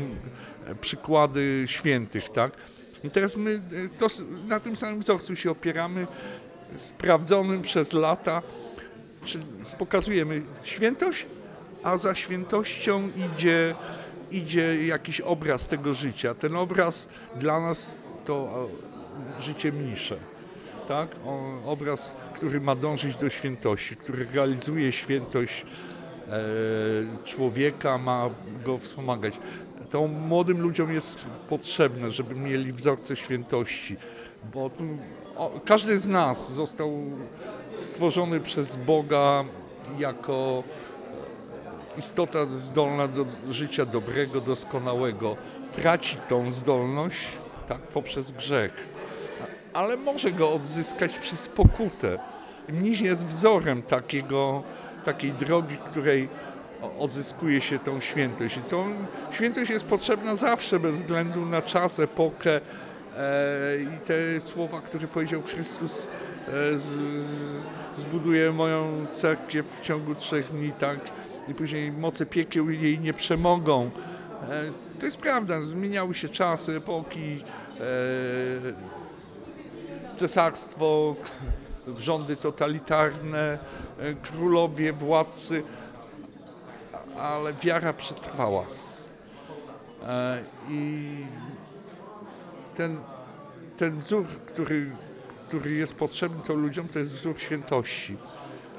przykłady 0.81 1.65
świętych, 1.67 2.29
tak? 2.29 2.53
I 3.05 3.11
teraz 3.11 3.37
my 3.37 3.51
e, 3.51 3.89
to, 3.99 4.07
na 4.49 4.61
tym 4.61 4.77
samym 4.77 5.01
wzorcu 5.01 5.37
się 5.37 5.51
opieramy, 5.51 6.07
sprawdzonym 6.77 7.63
przez 7.63 7.93
lata, 7.93 8.43
pokazujemy 9.79 10.43
świętość, 10.63 11.27
a 11.83 11.97
za 11.97 12.15
świętością 12.15 13.09
idzie, 13.35 13.75
idzie 14.31 14.87
jakiś 14.87 15.21
obraz 15.21 15.69
tego 15.69 15.95
życia. 15.95 16.35
Ten 16.35 16.57
obraz 16.57 17.09
dla 17.37 17.61
nas 17.61 17.97
to 18.25 18.69
życie 19.41 19.73
mnisze. 19.73 20.17
Tak? 20.89 21.09
O, 21.27 21.63
obraz, 21.65 22.15
który 22.35 22.61
ma 22.61 22.75
dążyć 22.77 23.17
do 23.17 23.31
świętości, 23.31 23.97
który 23.97 24.27
realizuje 24.33 24.93
świętość 24.93 25.67
e, 26.29 26.41
człowieka, 27.25 27.99
ma 27.99 28.31
go 28.65 28.79
wspomagać. 28.79 29.35
To 29.91 30.07
młodym 30.07 30.61
ludziom 30.61 30.93
jest 30.93 31.27
potrzebne, 31.49 32.11
żeby 32.11 32.35
mieli 32.35 32.73
wzorce 32.73 33.17
świętości, 33.17 33.97
bo 34.55 34.71
tu, 34.71 34.85
o, 35.37 35.61
każdy 35.65 35.99
z 35.99 36.09
nas 36.09 36.53
został 36.53 36.93
stworzony 37.77 38.41
przez 38.41 38.77
Boga 38.77 39.45
jako 39.99 40.63
istota 41.99 42.47
zdolna 42.47 43.09
do 43.09 43.27
życia 43.51 43.87
dobrego, 43.87 44.41
doskonałego. 44.41 45.37
Traci 45.73 46.17
tą 46.29 46.53
zdolność 46.53 47.27
tak, 47.69 47.81
poprzez 47.81 48.33
grzech, 48.33 48.89
ale 49.73 49.97
może 49.97 50.33
go 50.33 50.53
odzyskać 50.53 51.19
przez 51.19 51.49
pokutę. 51.49 52.19
Mnich 52.69 53.01
jest 53.01 53.27
wzorem 53.27 53.83
takiego, 53.83 54.63
takiej 55.05 55.33
drogi, 55.33 55.77
której 55.77 56.29
odzyskuje 56.99 57.61
się 57.61 57.79
tą 57.79 58.01
świętość. 58.01 58.57
I 58.57 58.61
tą 58.61 58.95
świętość 59.31 59.71
jest 59.71 59.85
potrzebna 59.85 60.37
zawsze, 60.37 60.81
bez 60.81 60.97
względu 60.97 61.47
na 61.47 61.63
czas, 61.63 62.01
epokę 62.01 62.51
e, 62.57 62.61
i 63.83 63.99
te 63.99 64.41
słowa, 64.41 64.81
które 64.81 65.09
powiedział 65.09 65.43
Chrystus, 65.43 66.09
e, 66.49 66.79
z, 66.79 66.83
z, 66.83 68.01
zbuduję 68.01 68.53
moją 68.53 69.07
cerkiew 69.11 69.67
w 69.67 69.81
ciągu 69.81 70.15
trzech 70.15 70.53
dni, 70.53 70.71
tak? 70.71 70.99
I 71.49 71.55
później 71.55 71.93
moce 71.93 72.27
piekieł 72.27 72.71
jej 72.71 73.01
nie 73.01 73.15
przemogą. 73.15 73.91
E, 74.51 74.63
to 75.01 75.07
jest 75.07 75.19
prawda, 75.19 75.63
zmieniały 75.63 76.15
się 76.15 76.29
czasy, 76.29 76.77
epoki, 76.77 77.45
cesarstwo, 80.17 81.17
rządy 81.99 82.37
totalitarne, 82.37 83.59
królowie, 84.23 84.93
władcy, 84.93 85.63
ale 87.21 87.53
wiara 87.53 87.93
przetrwała. 87.93 88.67
E, 90.07 90.43
I 90.71 91.09
ten, 92.77 92.97
ten 93.77 94.01
wzór, 94.01 94.27
który, 94.47 94.91
który 95.49 95.71
jest 95.71 95.95
potrzebny 95.95 96.43
to 96.47 96.55
ludziom, 96.55 96.89
to 96.89 96.99
jest 96.99 97.13
wzór 97.13 97.41
świętości, 97.41 98.17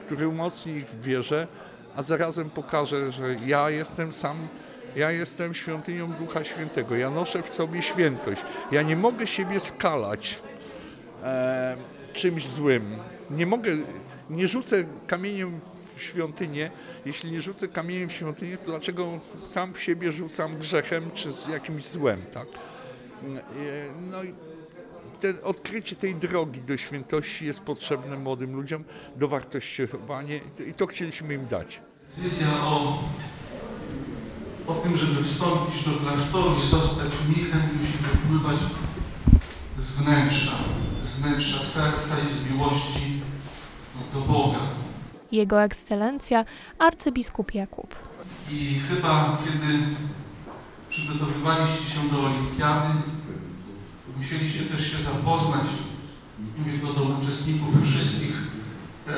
który 0.05 0.27
umocni 0.27 0.73
ich 0.73 0.87
w 0.89 1.01
wierze, 1.01 1.47
a 1.95 2.03
zarazem 2.03 2.49
pokaże, 2.49 3.11
że 3.11 3.35
ja 3.45 3.69
jestem 3.69 4.13
sam, 4.13 4.47
ja 4.95 5.11
jestem 5.11 5.53
świątynią 5.53 6.13
Ducha 6.13 6.43
Świętego, 6.43 6.95
ja 6.95 7.09
noszę 7.09 7.43
w 7.43 7.49
sobie 7.49 7.81
świętość, 7.81 8.41
ja 8.71 8.81
nie 8.81 8.95
mogę 8.95 9.27
siebie 9.27 9.59
skalać 9.59 10.39
e, 11.23 11.77
czymś 12.13 12.47
złym. 12.47 12.97
Nie 13.29 13.45
mogę, 13.45 13.71
nie 14.29 14.47
rzucę 14.47 14.83
kamieniem 15.07 15.59
w 15.95 16.01
świątynię. 16.01 16.71
Jeśli 17.05 17.31
nie 17.31 17.41
rzucę 17.41 17.67
kamieniem 17.67 18.09
w 18.09 18.11
świątynię, 18.11 18.57
to 18.57 18.65
dlaczego 18.65 19.19
sam 19.41 19.73
w 19.73 19.79
siebie 19.81 20.11
rzucam 20.11 20.57
grzechem 20.57 21.11
czy 21.13 21.31
z 21.33 21.47
jakimś 21.47 21.85
złem, 21.87 22.21
tak? 22.33 22.47
E, 23.23 23.93
No 24.09 24.23
i 24.23 24.33
te, 25.19 25.43
odkrycie 25.43 25.95
tej 25.95 26.15
drogi 26.15 26.61
do 26.61 26.77
świętości 26.77 27.45
jest 27.45 27.59
potrzebne 27.59 28.17
młodym 28.17 28.55
ludziom, 28.55 28.83
dowartościowanie 29.15 30.37
i 30.37 30.41
to- 30.57 30.63
i 30.63 30.73
to 30.73 30.87
chcieliśmy 30.87 31.33
im 31.33 31.47
dać. 31.47 31.81
Decyzja 32.05 32.47
o, 32.63 33.03
o 34.67 34.73
tym, 34.73 34.97
żeby 34.97 35.23
wstąpić 35.23 35.83
do 35.83 35.91
klasztoru 35.91 36.57
i 36.57 36.61
zostać 36.61 37.11
mnichem 37.27 37.61
musi 37.77 37.97
wypływać 37.97 38.59
z 39.77 39.91
wnętrza, 40.01 40.51
z 41.03 41.19
wnętrza 41.21 41.59
serca 41.61 42.15
i 42.25 42.27
z 42.27 42.51
miłości 42.51 43.21
do 44.13 44.21
Boga. 44.21 44.59
Jego 45.31 45.63
ekscelencja 45.63 46.45
arcybiskup 46.79 47.53
Jakub. 47.53 47.95
I 48.51 48.79
chyba 48.89 49.37
kiedy 49.45 49.79
przygotowywaliście 50.89 51.85
się 51.85 52.09
do 52.11 52.25
olimpiady, 52.25 52.87
musieliście 54.17 54.63
też 54.63 54.91
się 54.91 54.97
zapoznać, 54.97 55.65
mówię 56.57 56.79
to 56.79 56.93
do 56.93 57.03
uczestników 57.03 57.83
wszystkich 57.83 58.33
e, 59.07 59.13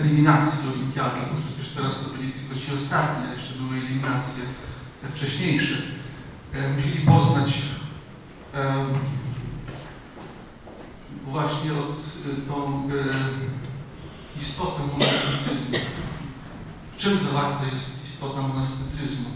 eliminacji 0.00 0.68
olimpiady, 0.74 1.20
bo 1.32 1.40
przecież 1.40 1.72
teraz 1.72 2.04
to 2.04 2.16
byli 2.16 2.32
tylko 2.32 2.54
ci 2.54 2.74
ostatni, 2.74 3.26
a 3.28 3.32
jeszcze 3.32 3.54
były 3.54 3.76
eliminacje 3.76 4.44
wcześniejsze. 5.14 5.74
E, 6.52 6.68
musieli 6.72 6.98
poznać 7.06 7.62
e, 8.54 8.86
właśnie 11.26 11.72
od 11.72 11.90
e, 11.90 12.52
tą 12.52 12.88
e, 12.88 13.65
istotę 14.36 14.82
monastycyzmu. 14.92 15.78
W 16.92 16.96
czym 16.96 17.18
zawarta 17.18 17.66
jest 17.66 18.04
istota 18.04 18.42
monastycyzmu? 18.42 19.28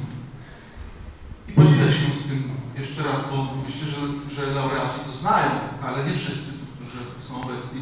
I 1.49 1.53
podzielę 1.53 1.93
się 1.93 2.13
z 2.13 2.29
tym 2.29 2.51
jeszcze 2.79 3.03
raz, 3.03 3.31
bo 3.31 3.47
myślę, 3.67 3.87
że, 3.87 4.35
że 4.35 4.55
laureaci 4.55 4.99
to 5.07 5.13
znają, 5.13 5.51
ale 5.83 6.05
nie 6.05 6.15
wszyscy, 6.15 6.53
którzy 6.77 6.99
są 7.19 7.43
obecni, 7.43 7.81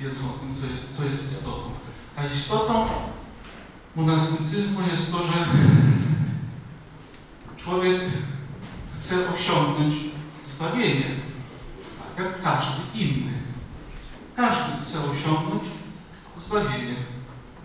wiedzą 0.00 0.20
o 0.34 0.38
tym, 0.38 0.54
co, 0.54 0.60
co 0.96 1.04
jest 1.04 1.32
istotą. 1.32 1.62
A 2.16 2.26
istotą 2.26 2.88
monastycyzmu 3.96 4.80
jest 4.90 5.12
to, 5.12 5.24
że 5.24 5.46
człowiek 7.56 8.00
chce 8.94 9.14
osiągnąć 9.34 9.94
zbawienie, 10.44 11.06
jak 12.18 12.42
każdy 12.42 12.80
inny. 12.94 13.32
Każdy 14.36 14.82
chce 14.82 14.98
osiągnąć 14.98 15.64
zbawienie. 16.38 16.96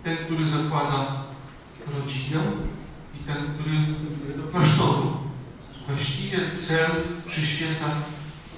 Ten, 0.02 0.16
który 0.16 0.46
zakłada 0.46 1.24
rodzinę 1.94 2.40
i 3.14 3.18
ten, 3.18 3.36
który 3.36 3.70
klasztoru. 4.52 5.16
Właściwie 5.88 6.38
cel 6.54 6.90
przyświeca 7.26 7.84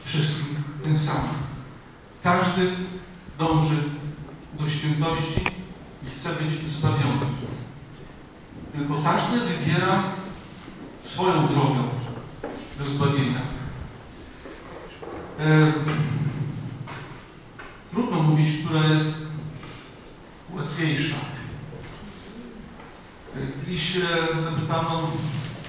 wszystkim 0.04 0.56
ten 0.84 0.96
sam. 0.96 1.24
Każdy 2.22 2.70
dąży 3.38 3.82
do 4.58 4.68
świętości 4.68 5.40
i 6.02 6.06
chce 6.06 6.28
być 6.28 6.68
zbawiony. 6.68 7.26
Tylko 8.72 9.02
każdy 9.02 9.40
wybiera 9.40 10.02
swoją 11.02 11.46
drogę 11.46 11.80
do 12.78 12.90
zbawienia. 12.90 13.40
Trudno 17.92 18.22
mówić, 18.22 18.64
która 18.64 18.84
jest 18.84 19.25
łatwiejsza. 20.56 21.16
E, 23.36 24.38
zapytano 24.38 25.10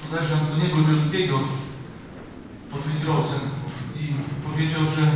bodajże 0.09 0.33
Antoniego 0.33 0.75
Wielkiego 0.83 1.39
o 2.71 2.77
tej 2.77 3.01
drodze 3.01 3.35
i 3.99 4.13
powiedział, 4.43 4.81
że 4.81 5.11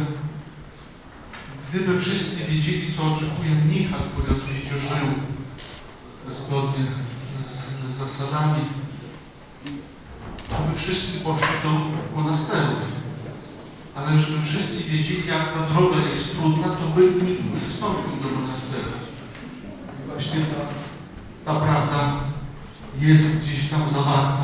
gdyby 1.70 2.00
wszyscy 2.00 2.52
wiedzieli, 2.52 2.94
co 2.94 3.14
oczekuje 3.14 3.52
mnicha, 3.66 3.98
który 4.14 4.38
oczywiście 4.38 4.78
żyje 4.78 5.14
zgodnie 6.30 6.86
z, 7.40 7.72
zasadami, 7.98 8.62
aby 10.52 10.76
wszyscy 10.76 11.20
poszli 11.20 11.56
do 11.64 11.72
monasterów. 12.22 13.02
Ale 13.96 14.20
żeby 14.20 14.42
wszyscy 14.42 14.84
wiedzieli, 14.84 15.28
jak 15.28 15.54
ta 15.54 15.74
droga 15.74 15.98
jest 16.10 16.36
trudna, 16.36 16.68
to 16.68 16.88
by 16.88 17.02
nikt 17.02 17.44
nie 17.54 17.62
wstąpił 17.68 18.12
do 18.24 18.40
monasteru. 18.40 19.11
Właśnie 20.22 20.46
ta 21.46 21.56
prawda 21.60 22.14
jest 23.00 23.24
gdzieś 23.38 23.70
tam 23.70 23.88
zawarta 23.88 24.44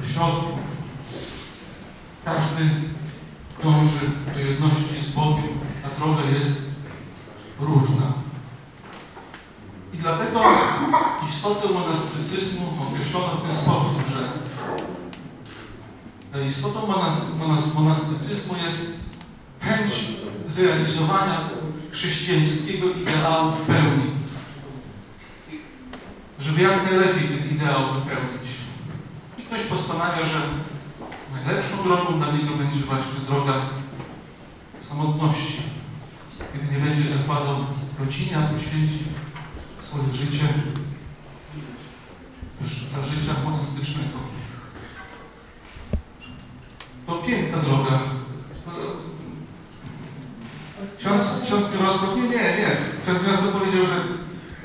w 0.00 0.12
środku. 0.12 0.58
Każdy 2.24 2.62
dąży 3.62 4.00
do 4.34 4.40
jedności 4.40 5.00
z 5.00 5.08
Bogiem, 5.08 5.48
a 5.84 6.00
droga 6.00 6.22
jest 6.38 6.70
różna. 7.60 8.12
I 9.94 9.98
dlatego 9.98 10.44
istotę 11.26 11.68
monastycyzmu 11.68 12.72
określono 12.90 13.26
w 13.26 13.42
ten 13.42 13.54
sposób, 13.54 14.02
że 14.08 14.28
istotą 16.46 16.80
monas- 16.80 17.74
monastycyzmu 17.74 18.54
jest 18.64 18.92
chęć 19.60 19.92
zrealizowania 20.46 21.48
chrześcijańskiego 21.92 22.86
ideału 22.86 23.52
w 23.52 23.60
pełni. 23.60 24.18
Żeby 26.38 26.62
jak 26.62 26.90
najlepiej 26.90 27.28
ten 27.28 27.56
ideał 27.56 27.80
wypełnić. 27.94 28.48
I 29.38 29.42
ktoś 29.42 29.60
postanawia, 29.60 30.24
że 30.24 30.40
najlepszą 31.34 31.84
drogą 31.84 32.18
dla 32.18 32.32
niego 32.32 32.56
będzie 32.56 32.80
właśnie 32.80 33.20
droga 33.28 33.54
samotności. 34.80 35.62
Kiedy 36.52 36.72
nie 36.72 36.84
będzie 36.84 37.02
zakładał 37.02 37.56
rodzinie, 38.00 38.38
a 38.38 38.42
poświęci 38.42 38.98
swoje 39.80 40.12
życie 40.12 40.44
dla 42.94 43.02
życia 43.02 43.32
monastycznego. 43.44 44.18
To 47.06 47.14
piękna 47.14 47.58
droga. 47.58 48.00
Ksiądz, 50.98 51.42
ksiądz 51.46 51.74
Mirosław, 51.74 52.16
nie, 52.16 52.22
nie, 52.22 52.28
nie. 52.30 52.76
Ksiądz 53.02 53.22
Mirosław 53.22 53.52
powiedział, 53.52 53.84
że 53.84 53.94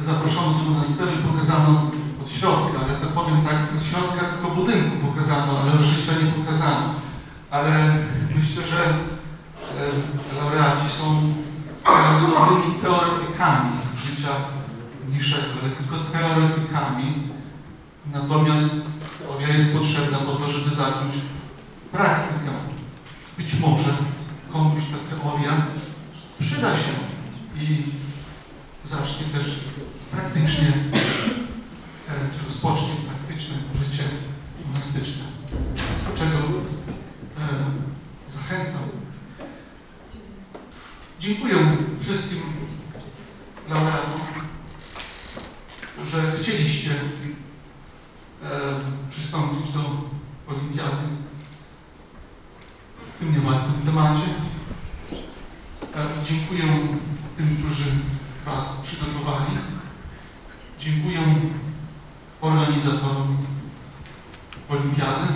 zaproszono 0.04 0.54
do 0.54 0.70
monasteru 0.70 1.12
i 1.12 1.28
pokazano 1.32 1.92
od 2.22 2.30
środka, 2.30 2.80
ale 2.84 2.94
tak 3.00 3.10
powiem 3.10 3.42
tak, 3.42 3.58
od 3.76 3.84
środka 3.84 4.26
tylko 4.26 4.56
budynku 4.56 5.08
pokazano, 5.08 5.60
ale 5.60 5.84
życia 5.84 6.12
nie 6.12 6.32
pokazano. 6.32 6.94
Ale 7.50 7.96
myślę, 8.36 8.63
że 8.63 8.80
e, 8.84 10.36
laureaci 10.38 10.89
są 10.89 11.34
dobrymi 11.86 12.80
teoretykami 12.82 13.72
życia 13.96 14.30
mniejszego, 15.08 15.48
ale 15.62 15.72
tylko 15.72 15.96
teoretykami. 15.98 17.28
Natomiast 18.13 18.86
teoria 19.20 19.48
jest 19.48 19.78
potrzebna 19.78 20.18
po 20.18 20.32
to, 20.32 20.50
żeby 20.50 20.76
zacząć 20.76 21.13
praktykę. 21.92 22.52
Być 23.38 23.60
może 23.60 23.89
komuś 24.52 24.82
ta 24.82 25.16
teoria 25.16 25.52
przyda 26.39 26.76
się 26.76 26.92
i 27.62 27.84
zacznie 28.84 29.26
też 29.34 29.60
praktycznie, 30.15 30.67
e, 30.67 32.34
czy 32.34 32.45
rozpocznie 32.45 32.89
praktyczne 33.08 33.56
życie 33.84 34.04
monastyczne. 34.67 35.23
Do 36.10 36.17
czego 36.17 36.38
e, 36.38 37.63
zachęcam. 38.28 38.82
Dziękuję 41.19 41.56
wszystkim 41.99 42.39
laureatom, 43.69 44.21
że 46.06 46.32
chcieliście 46.41 46.91
e, 46.91 48.80
przystąpić 49.10 49.71
do 49.71 49.80
olimpiady 50.47 51.08
w 53.15 53.19
tym 53.19 53.34
niełatwym 53.34 53.82
temacie. 53.86 54.28
Dziękuję 56.26 56.63
tym, 57.38 57.58
którzy 57.58 57.86
Was 58.45 58.82
przygotowali. 58.84 59.58
Dziękuję 60.84 61.19
organizatorom 62.41 63.38
olimpiady. 64.69 65.28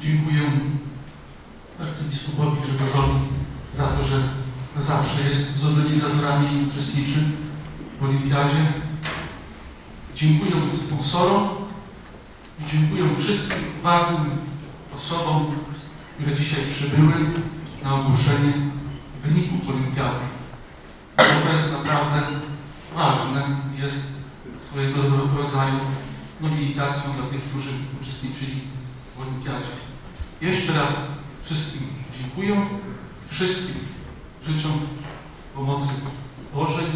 Dziękuję 0.00 0.40
arcybiskupowi 1.80 2.62
Grzegorzowi 2.62 3.18
za 3.72 3.86
to, 3.86 4.02
że 4.02 4.22
zawsze 4.76 5.22
jest 5.28 5.56
z 5.56 5.64
organizatorami 5.64 6.46
i 6.58 6.66
uczestniczy 6.66 7.24
w 8.00 8.04
olimpiadzie. 8.04 8.64
Dziękuję 10.14 10.52
sponsorom 10.74 11.48
i 12.60 12.70
dziękuję 12.70 13.16
wszystkim 13.18 13.58
ważnym 13.82 14.30
osobom, 14.94 15.54
które 16.14 16.36
dzisiaj 16.36 16.66
przybyły 16.70 17.14
na 17.82 17.94
ogłoszenie 17.94 18.52
wyników 19.22 19.68
olimpiady. 19.68 20.20
To 21.16 21.52
jest 21.52 21.72
naprawdę 21.72 22.22
ważne, 22.94 23.42
jest 23.82 24.19
swojego 24.60 25.02
rodzaju 25.36 25.74
nobilitacją 26.40 27.12
dla 27.12 27.26
tych, 27.26 27.42
którzy 27.42 27.70
uczestniczyli 28.00 28.60
w 29.16 29.20
olimpiadzie. 29.20 29.72
Jeszcze 30.40 30.72
raz 30.72 31.06
wszystkim 31.42 31.86
dziękuję, 32.20 32.66
wszystkim 33.28 33.74
życzę 34.42 34.68
pomocy 35.54 35.94
Bożej 36.54 36.86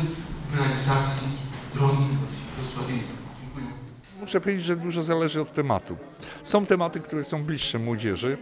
w 0.49 0.55
realizacji 0.55 1.29
drogi 1.75 2.05
do 2.59 2.65
zbawienia. 2.65 3.03
Dziękuję. 3.41 3.67
Muszę 4.21 4.41
powiedzieć, 4.41 4.65
że 4.65 4.77
dużo 4.77 5.03
zależy 5.03 5.41
od 5.41 5.53
tematu. 5.53 5.97
Są 6.43 6.67
tematy, 6.67 7.01
które 7.01 7.25
są 7.25 7.45
bliższe 7.45 7.79
młodzieży 7.79 8.39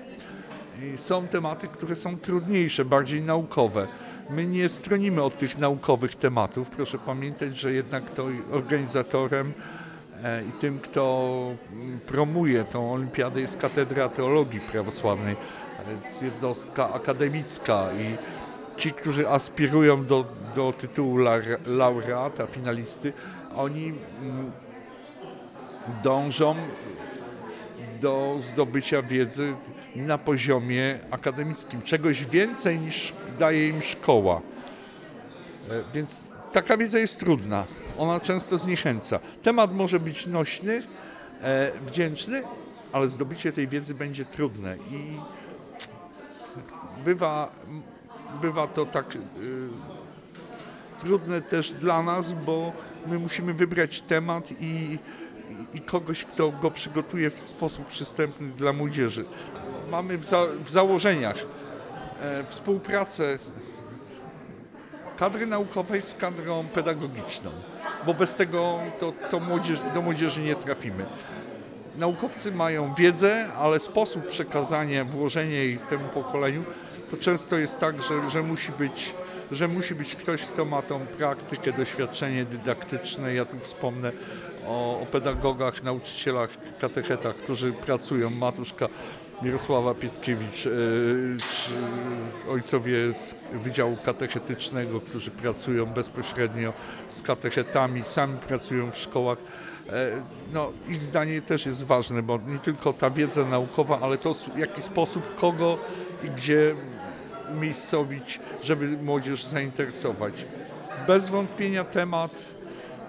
i 0.95 0.99
są 0.99 1.29
tematy, 1.29 1.69
które 1.69 1.97
są 1.97 2.19
trudniejsze, 2.19 2.85
bardziej 2.85 3.23
naukowe. 3.23 3.89
My 4.31 4.47
nie 4.47 4.69
stronimy 4.69 5.23
od 5.23 5.39
tych 5.39 5.59
naukowych 5.59 6.17
tematów. 6.17 6.69
Proszę 6.71 6.99
pamiętać, 6.99 7.57
że 7.57 7.73
jednak 7.73 8.11
to 8.11 8.27
organizatorem 8.51 9.53
e, 10.25 10.43
i 10.45 10.53
tym, 10.53 10.79
kto 10.79 11.31
mm, 11.73 12.01
promuje 12.01 12.65
tą 12.65 12.93
olimpiadę 12.93 13.41
jest 13.41 13.57
Katedra 13.57 14.09
Teologii 14.09 14.61
Prawosławnej, 14.61 15.37
więc 15.89 16.21
jednostka 16.21 16.93
akademicka 16.93 17.89
i 17.93 18.17
ci, 18.81 18.93
którzy 18.93 19.29
aspirują 19.29 20.05
do, 20.05 20.25
do 20.57 20.73
tytułu 20.73 21.19
laureata, 21.67 22.47
finalisty, 22.47 23.13
oni 23.57 23.87
mm, 23.87 24.53
dążą 26.03 26.55
do 28.03 28.39
zdobycia 28.53 29.03
wiedzy 29.03 29.55
na 29.97 30.19
poziomie 30.19 30.99
akademickim, 31.11 31.83
czegoś 31.83 32.25
więcej 32.27 32.79
niż 32.79 33.13
daje 33.39 33.69
im 33.69 33.83
szkoła. 33.83 34.41
E, 35.71 35.83
Więc 35.95 36.21
taka 36.53 36.77
wiedza 36.77 36.99
jest 36.99 37.21
trudna, 37.21 37.65
ona 37.99 38.21
często 38.21 38.59
zniechęca. 38.59 39.21
Temat 39.43 39.75
może 39.75 40.01
być 40.01 40.27
nośny, 40.27 40.83
e, 41.43 41.73
wdzięczny, 41.87 42.43
ale 42.93 43.09
zdobycie 43.09 43.53
tej 43.53 43.69
wiedzy 43.69 43.95
będzie 43.95 44.25
trudne 44.25 44.77
i 44.77 45.19
bywa, 47.05 47.53
bywa 48.43 48.67
to 48.67 48.87
tak 48.87 49.17
y, 49.17 49.19
trudne 50.99 51.41
też 51.43 51.73
dla 51.73 52.03
nas, 52.03 52.33
bo 52.33 52.73
my 53.07 53.19
musimy 53.19 53.55
wybrać 53.55 54.01
temat 54.01 54.49
i, 54.61 54.99
i 55.75 55.81
kogoś, 55.81 56.25
kto 56.25 56.51
go 56.51 56.71
przygotuje 56.71 57.31
w 57.31 57.49
sposób 57.49 57.87
przystępny 57.87 58.49
dla 58.49 58.73
młodzieży. 58.73 59.25
Mamy 59.91 60.19
w, 60.19 60.25
za, 60.25 60.47
w 60.65 60.71
założeniach 60.71 61.37
e, 62.21 62.45
współpracę 62.45 63.39
kadry 65.19 65.47
naukowej 65.47 66.03
z 66.03 66.15
kadrą 66.15 66.65
pedagogiczną, 66.65 67.51
bo 68.07 68.15
bez 68.15 68.35
tego 68.35 68.79
to, 69.01 69.13
to 69.31 69.41
młodzież, 69.41 69.81
do 69.95 70.03
młodzieży 70.03 70.41
nie 70.41 70.57
trafimy. 70.57 71.07
Naukowcy 71.97 72.53
mają 72.53 72.95
wiedzę, 72.95 73.53
ale 73.53 73.81
sposób 73.81 74.27
przekazania, 74.27 75.05
włożenia 75.05 75.57
jej 75.57 75.79
temu 75.79 76.09
pokoleniu, 76.09 76.65
to 77.11 77.17
często 77.17 77.59
jest 77.59 77.79
tak, 77.79 78.03
że, 78.03 78.31
że, 78.31 78.43
musi 78.43 78.73
być, 78.73 79.15
że 79.51 79.69
musi 79.69 79.95
być 79.95 80.15
ktoś, 80.15 80.43
kto 80.43 80.65
ma 80.65 80.83
tą 80.83 81.01
praktykę, 81.01 81.73
doświadczenie 81.73 82.45
dydaktyczne. 82.45 83.35
Ja 83.35 83.45
tu 83.45 83.59
wspomnę 83.59 84.13
o, 84.69 85.01
o 85.01 85.07
pedagogach, 85.07 85.83
nauczycielach, 85.83 86.51
katechetach, 86.81 87.37
którzy 87.37 87.73
pracują. 87.73 88.31
Matuszka 88.31 88.89
Mirosława 89.43 89.95
Pietkiewicz, 89.95 90.63
czy 91.39 91.77
ojcowie 92.51 93.15
z 93.15 93.35
Wydziału 93.53 93.97
Katechetycznego, 94.05 95.01
którzy 95.01 95.31
pracują 95.31 95.87
bezpośrednio 95.87 96.73
z 97.09 97.23
katechetami, 97.23 98.05
sami 98.05 98.39
pracują 98.39 98.91
w 98.91 98.99
szkołach. 98.99 99.39
E, 99.89 100.23
No, 100.53 100.73
ich 100.89 101.05
zdanie 101.05 101.43
też 101.43 101.67
jest 101.67 101.85
ważne, 101.85 102.23
bo 102.23 102.39
nie 102.47 102.59
tylko 102.59 102.93
ta 102.93 103.11
wiedza 103.11 103.45
naukowa, 103.45 104.01
ale 104.01 104.19
to 104.19 104.35
w 104.35 104.59
jaki 104.59 104.83
sposób, 104.83 105.35
kogo 105.35 105.79
i 106.25 106.31
gdzie 106.31 106.75
miejscowić, 107.61 108.41
żeby 108.63 108.89
młodzież 108.89 109.45
zainteresować. 109.45 110.35
Bez 111.07 111.29
wątpienia 111.29 111.85
temat 111.85 112.31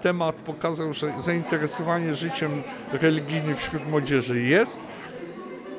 temat 0.04 0.36
pokazał, 0.36 0.94
że 0.94 1.12
zainteresowanie 1.18 2.14
życiem 2.14 2.62
religijnym 2.92 3.56
wśród 3.56 3.88
młodzieży 3.90 4.42
jest, 4.42 4.84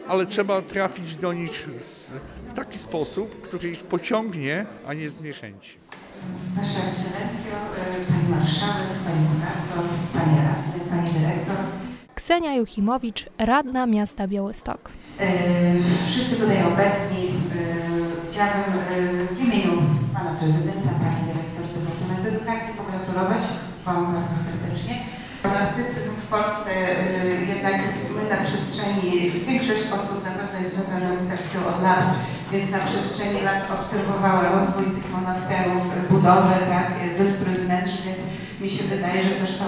ale 0.08 0.26
trzeba 0.26 0.62
trafić 0.62 1.16
do 1.16 1.34
nich 1.34 1.68
z, 1.82 2.14
w 2.48 2.54
taki 2.54 2.80
sposób, 2.80 3.42
który 3.42 3.70
ich 3.70 3.84
pociągnie, 3.84 4.66
a 4.88 4.94
nie 4.94 5.10
zniechęci. 5.10 5.78
Wasza 6.56 6.80
Ekscelencjo, 6.80 7.56
y, 8.02 8.06
Pani 8.12 8.30
Marszałek, 8.30 8.92
Pani 9.06 9.24
Kurator, 9.30 9.86
Panie 10.14 10.38
Radny, 10.48 10.80
Pani 10.90 11.10
Dyrektor, 11.20 11.56
Ksenia 12.16 12.56
Juchimowicz, 12.56 13.26
radna 13.38 13.86
miasta 13.86 14.28
Białystok. 14.28 14.90
y, 15.22 15.26
wszyscy 16.08 16.36
tutaj 16.44 16.58
obecni, 16.74 17.24
y, 17.24 18.30
chciałabym 18.30 18.74
w 19.36 19.40
imieniu 19.44 19.72
Pana 20.14 20.36
Prezydenta, 20.40 20.90
Pani 20.90 21.22
Dyrektor 21.28 21.64
Departamentu 21.66 22.28
Edukacji 22.28 22.74
pogratulować 22.78 23.42
Wam 23.86 24.14
bardzo 24.14 24.36
serdecznie. 24.36 24.96
Monastycyzm 25.44 26.14
w 26.16 26.28
Polsce 26.28 26.72
y, 26.72 27.46
jednak 27.54 27.78
my 28.16 28.30
na 28.30 28.44
przestrzeni, 28.46 29.32
większość 29.48 29.82
osób 29.96 30.24
na 30.24 30.32
pewno 30.32 30.58
jest 30.58 30.76
związana 30.76 31.16
z 31.16 31.28
cerkwią 31.28 31.60
od 31.72 31.84
lat, 31.84 32.06
więc 32.52 32.72
na 32.72 32.80
przestrzeni 32.80 33.42
lat 33.42 33.72
obserwowała 33.78 34.50
rozwój 34.52 34.86
tych 34.86 35.12
monasterów, 35.12 35.82
budowę, 36.10 36.56
tak, 36.70 36.88
wystrój 37.18 37.56
wnętrz, 37.56 38.02
więc 38.06 38.20
mi 38.62 38.70
się 38.70 38.84
wydaje, 38.84 39.24
że 39.24 39.30
też 39.30 39.58
to 39.58 39.66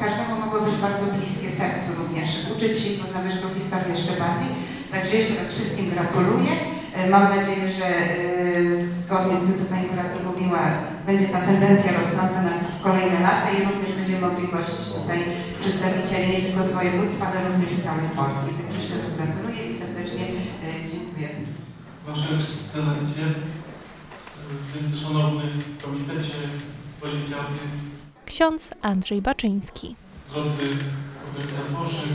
każdemu 0.00 0.40
mogło 0.44 0.60
być 0.60 0.74
bardzo 0.74 1.06
bliskie 1.06 1.50
sercu 1.50 1.88
również. 1.98 2.28
Uczyć 2.56 2.78
się 2.78 2.88
i 2.90 2.98
poznawać 2.98 3.32
tą 3.42 3.54
historię 3.54 3.88
jeszcze 3.88 4.12
bardziej. 4.12 4.48
Także 4.92 5.16
jeszcze 5.16 5.34
raz 5.38 5.52
wszystkim 5.52 5.90
gratuluję. 5.90 6.50
E, 6.94 7.10
Mam 7.10 7.36
nadzieję, 7.36 7.70
że 7.70 7.86
e, 7.86 8.68
zgodnie 8.68 9.36
z 9.36 9.42
tym, 9.42 9.54
co 9.54 9.64
Pani 9.74 9.88
Kurator 9.88 10.24
mówiła, 10.24 10.60
będzie 11.06 11.28
ta 11.28 11.40
tendencja 11.40 11.92
rosnąca 11.98 12.42
na 12.42 12.50
kolejne 12.82 13.20
lata 13.20 13.50
i 13.50 13.64
również 13.64 13.92
będziemy 13.92 14.20
mogli 14.20 14.48
gościć 14.48 14.76
tutaj 14.94 15.18
przedstawicieli 15.60 16.32
nie 16.32 16.42
tylko 16.42 16.62
z 16.62 16.72
województwa, 16.72 17.26
ale 17.26 17.48
również 17.48 17.70
z 17.70 17.82
całej 17.84 18.08
Polski. 18.16 18.50
Także 18.54 18.74
jeszcze 18.76 18.94
raz 18.98 19.06
gratuluję 19.16 19.66
i 19.66 19.72
serdecznie 19.72 20.24
e, 20.24 20.88
dziękuję. 20.90 21.28
Wasze 22.06 22.34
Ekscelencje, 22.34 23.24
wielce 24.74 24.96
szanowny 24.96 25.42
Komitecie 25.84 26.34
Olimpiady, 27.02 27.58
Ksiądz 28.26 28.70
Andrzej 28.82 29.22
Baczyński. 29.22 29.96
drodzy 30.30 30.62
organizatorzy, 31.28 32.06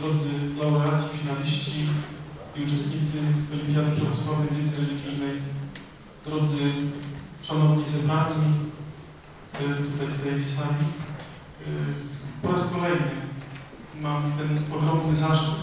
drodzy 0.00 0.28
laureaci, 0.60 1.04
finaliści 1.22 1.86
uczestnicy 2.64 3.18
Olimpiady 3.52 3.90
Prawosławnej 3.90 4.48
Wiedzy 4.56 4.76
Religijnej, 4.76 5.36
drodzy 6.24 6.58
szanowni 7.42 7.86
zebrani 7.86 8.54
tutaj 9.52 10.08
w 10.08 10.22
tej 10.22 10.42
sali. 10.42 10.84
Y, 11.66 12.42
Po 12.42 12.52
raz 12.52 12.70
kolejny 12.72 13.10
mam 14.02 14.32
ten 14.32 14.58
ogromny 14.76 15.14
zaszczyt 15.14 15.54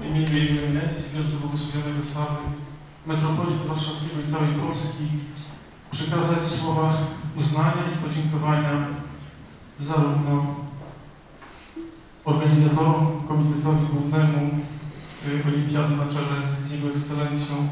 w 0.00 0.06
imieniu 0.06 0.38
Jego 0.38 0.66
Eminencji, 0.66 1.10
wielce 1.14 1.36
błogosławionego 1.36 2.04
Sławy, 2.04 2.42
warszawskiego 3.68 4.20
i 4.20 4.30
całej 4.32 4.54
Polski 4.54 5.04
przekazać 5.90 6.46
słowa 6.46 6.96
uznania 7.36 7.82
i 7.94 8.04
podziękowania 8.04 8.86
zarówno 9.78 10.54
organizatorom, 12.24 13.22
komitetowi 13.28 13.86
głównemu 13.92 14.50
Olimpiady 15.28 15.96
na 15.96 16.06
czele 16.06 16.36
z 16.62 16.72
Jego 16.72 16.88
Ekscelencją 16.88 17.68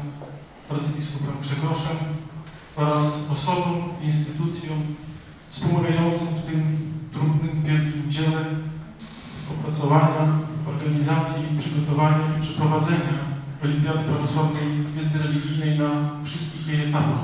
arcybiskupem 0.69 1.33
Grzegorzem 1.41 1.97
oraz 2.75 3.29
osobom 3.31 3.83
i 4.01 4.05
instytucjom 4.05 4.95
wspomagającym 5.49 6.27
w 6.27 6.45
tym 6.45 6.77
trudnym, 7.11 7.63
wielkim 7.63 8.11
dziele 8.11 8.45
opracowania, 9.51 10.39
organizacji, 10.65 11.43
przygotowania 11.57 12.37
i 12.37 12.41
przeprowadzenia 12.41 13.13
Olimpiady 13.63 13.99
Prawosławnej 13.99 14.85
Wiedzy 14.95 15.17
Religijnej 15.23 15.79
na 15.79 16.11
wszystkich 16.23 16.67
jej 16.67 16.89
etapach. 16.89 17.19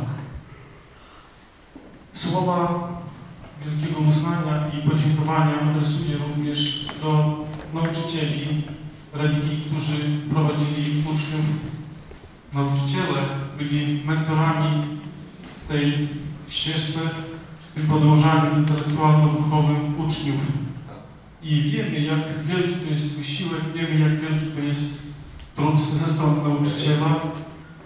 Słowa 2.13 2.87
wielkiego 3.65 3.99
uznania 3.99 4.67
i 4.67 4.89
podziękowania 4.89 5.61
adresuję 5.61 6.17
również 6.17 6.87
do 7.01 7.37
nauczycieli 7.73 8.74
religii, 9.17 9.65
którzy 9.67 9.95
prowadzili 10.33 10.99
uczniów. 10.99 11.45
Nauczyciele 12.53 13.21
byli 13.57 14.03
mentorami 14.05 14.83
tej 15.67 16.07
ścieżce, 16.47 16.99
w 17.67 17.71
tym 17.71 17.87
podążaniu 17.87 18.59
intelektualno-duchowym 18.59 19.95
uczniów. 19.97 20.51
I 21.43 21.61
wiemy, 21.61 21.99
jak 21.99 22.43
wielki 22.45 22.75
to 22.75 22.91
jest 22.91 23.17
wysiłek, 23.17 23.61
wiemy, 23.75 23.99
jak 23.99 24.21
wielki 24.21 24.45
to 24.55 24.59
jest 24.59 25.03
trud 25.55 25.81
ze 25.93 26.07
strony 26.13 26.43
nauczyciela. 26.43 27.19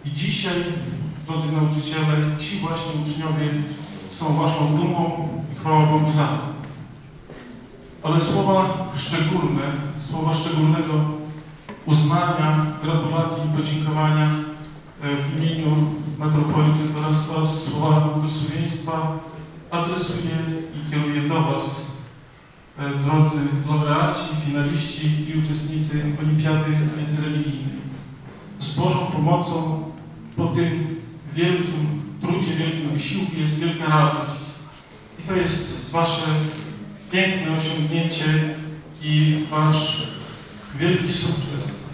I 0.06 0.12
dzisiaj, 0.12 0.54
drodzy 1.28 1.52
nauczyciele, 1.52 2.38
ci 2.38 2.58
właśnie 2.58 2.92
uczniowie 3.02 3.54
są 4.08 4.38
Waszą 4.38 4.78
dumą 4.78 5.30
i 5.54 5.56
chwała 5.60 5.86
Bogu 5.86 6.12
za 6.12 6.28
to. 6.28 6.50
Ale 8.04 8.20
słowa 8.20 8.88
szczególne, 8.96 9.62
słowa 9.98 10.34
szczególnego 10.34 11.19
uznania, 11.86 12.66
gratulacji 12.84 13.44
i 13.46 13.58
podziękowania 13.58 14.30
e, 15.02 15.24
w 15.24 15.38
imieniu 15.38 15.76
metropolity 16.20 16.80
oraz, 17.00 17.30
oraz 17.30 17.64
słowa 17.64 18.00
błogosławieństwa 18.02 19.20
adresuję 19.72 20.36
i 20.76 20.92
kieruję 20.92 21.22
do 21.22 21.42
Was, 21.42 21.92
e, 22.78 22.90
drodzy 23.04 23.40
laureaci, 23.68 24.26
finaliści 24.46 25.08
i 25.30 25.40
uczestnicy 25.40 26.16
Olimpiady 26.22 26.72
Międzyreligijnej. 26.98 27.80
Z 28.60 28.76
Bożą 28.76 29.00
pomocą 29.00 29.84
po 30.36 30.46
tym 30.46 31.02
wielkim 31.34 32.02
trudzie, 32.22 32.56
wielkim 32.56 32.90
wysiłku 32.90 33.32
jest 33.38 33.60
wielka 33.60 33.86
radość. 33.86 34.40
I 35.20 35.28
to 35.28 35.36
jest 35.36 35.92
Wasze 35.92 36.28
piękne 37.12 37.58
osiągnięcie 37.58 38.56
i 39.02 39.46
Wasz 39.52 40.19
wielki 40.76 41.14
sukces. 41.14 41.90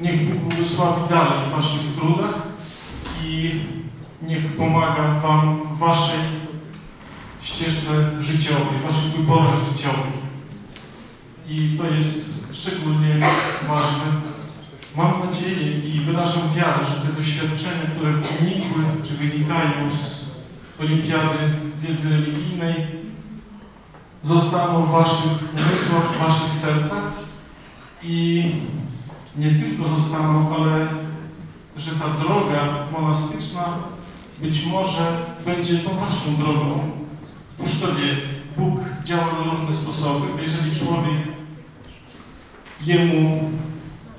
Niech 0.00 0.34
Bóg 0.34 0.42
błogosławi 0.42 1.08
dalej 1.10 1.48
w 1.48 1.56
Waszych 1.56 1.80
trudach 1.98 2.34
i 3.24 3.60
niech 4.22 4.56
pomaga 4.56 5.20
Wam 5.20 5.60
w 5.74 5.78
Waszej 5.78 6.20
ścieżce 7.40 8.22
życiowej, 8.22 8.78
w 8.80 8.82
Waszych 8.82 9.04
wyborach 9.04 9.58
życiowych. 9.58 10.18
I 11.48 11.78
to 11.78 11.94
jest 11.94 12.30
szczególnie 12.52 13.26
ważne. 13.68 14.04
Mam 14.96 15.12
nadzieję 15.26 15.78
i 15.78 16.00
wyrażam 16.00 16.54
wiarę, 16.56 16.84
że 16.84 17.06
te 17.06 17.12
doświadczenia, 17.12 17.90
które 17.96 18.12
wynikły 18.12 18.84
czy 19.02 19.14
wynikają 19.14 19.90
z 19.90 20.24
Olimpiady 20.80 21.38
Wiedzy 21.80 22.10
Religijnej, 22.10 22.86
zostaną 24.22 24.86
w 24.86 24.90
Waszych 24.90 25.52
umysłach, 25.52 26.16
w 26.16 26.18
Waszych 26.18 26.52
sercach 26.52 27.17
i 28.02 28.50
nie 29.36 29.50
tylko 29.50 29.88
zostaną, 29.88 30.54
ale 30.56 30.88
że 31.76 31.90
ta 31.90 32.08
droga 32.08 32.86
monastyczna 32.92 33.64
być 34.42 34.66
może 34.66 35.26
będzie 35.46 35.78
tą 35.78 35.96
Waszą 35.96 36.36
drogą. 36.38 36.90
Któż 37.54 37.80
to 37.80 37.86
wie, 37.86 38.16
Bóg 38.56 38.80
działa 39.04 39.32
na 39.32 39.50
różne 39.50 39.74
sposoby. 39.74 40.26
Jeżeli 40.42 40.76
człowiek 40.76 41.18
Jemu 42.86 43.50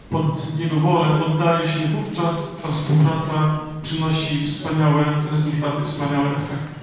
pod 0.09 0.59
Jego 0.59 0.75
wolę 0.75 1.25
oddaje 1.25 1.67
się, 1.67 1.79
wówczas 1.79 2.61
ta 2.61 2.71
współpraca 2.71 3.59
przynosi 3.81 4.45
wspaniałe 4.45 5.05
rezultaty, 5.31 5.85
wspaniałe 5.85 6.29
efekty. 6.29 6.79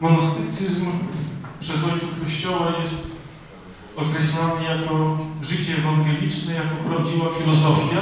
Monastycyzm 0.00 0.86
przez 1.60 1.84
ojców 1.84 2.20
Kościoła 2.20 2.72
jest 2.80 3.15
określany 3.96 4.64
jako 4.64 5.18
życie 5.42 5.72
ewangeliczne, 5.78 6.54
jako 6.54 6.76
prawdziwa 6.88 7.24
filozofia. 7.38 8.00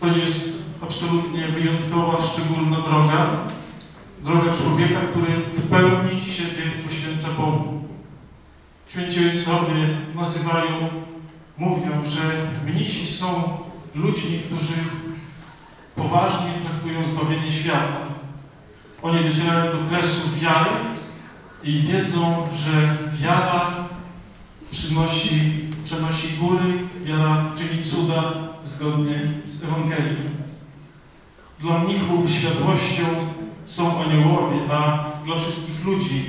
To 0.00 0.06
jest 0.06 0.62
absolutnie 0.82 1.48
wyjątkowa, 1.48 2.22
szczególna 2.22 2.80
droga. 2.80 3.48
Droga 4.24 4.52
człowieka, 4.52 5.00
który 5.10 5.32
w 5.54 5.68
pełni 5.70 6.20
siebie 6.20 6.62
poświęca 6.84 7.28
Bogu. 7.28 7.84
Święci 8.88 9.28
ojcowie 9.28 9.98
nazywają 10.14 10.88
mówią, 11.58 12.04
że 12.04 12.20
mnisi 12.66 13.12
są 13.12 13.58
ludźmi, 13.94 14.38
którzy 14.38 14.74
poważnie 15.94 16.50
traktują 16.64 17.04
zbawienie 17.04 17.50
świata. 17.50 17.98
Oni 19.02 19.24
docierają 19.24 19.72
do 19.72 19.78
kresu 19.90 20.28
wiary 20.40 20.70
i 21.64 21.80
wiedzą, 21.80 22.48
że 22.52 22.96
wiara 23.12 23.77
przynosi, 24.70 25.52
przenosi 25.84 26.28
góry, 26.40 26.88
wiara 27.04 27.52
czyni 27.56 27.84
cuda 27.84 28.32
zgodnie 28.64 29.32
z 29.44 29.64
Ewangelią. 29.64 30.30
Dla 31.60 31.78
mnichów 31.78 32.30
światłością 32.30 33.04
są 33.64 34.00
aniołowie, 34.00 34.56
a 34.70 35.04
dla 35.24 35.38
wszystkich 35.38 35.84
ludzi 35.84 36.24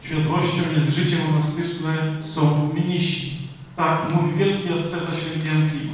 światłością 0.00 0.62
jest 0.72 0.96
życie 0.96 1.16
monastyczne, 1.30 2.22
są 2.22 2.70
mnisi. 2.74 3.36
Tak, 3.76 4.12
mówi 4.14 4.38
wielki 4.38 4.72
asceta 4.72 5.12
święty 5.12 5.48
Jan 5.48 5.70
Klima. 5.70 5.92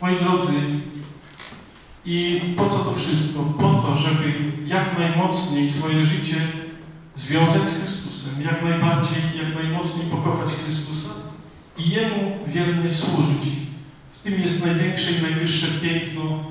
Moi 0.00 0.24
drodzy, 0.24 0.52
i 2.06 2.40
po 2.56 2.68
co 2.68 2.78
to 2.78 2.94
wszystko? 2.94 3.40
Po 3.42 3.68
to, 3.68 3.96
żeby 3.96 4.32
jak 4.66 4.98
najmocniej 4.98 5.70
swoje 5.70 6.04
życie 6.04 6.36
związać 7.14 7.68
z 7.68 7.78
Chrystusem, 7.78 8.03
jak 8.44 8.62
najbardziej, 8.62 9.22
jak 9.38 9.54
najmocniej 9.54 10.06
pokochać 10.06 10.52
Chrystusa 10.52 11.08
i 11.78 11.90
Jemu 11.90 12.38
wiernie 12.46 12.90
służyć. 12.90 13.48
W 14.12 14.18
tym 14.18 14.40
jest 14.40 14.66
największe 14.66 15.12
i 15.12 15.22
najwyższe 15.22 15.66
piękno, 15.80 16.44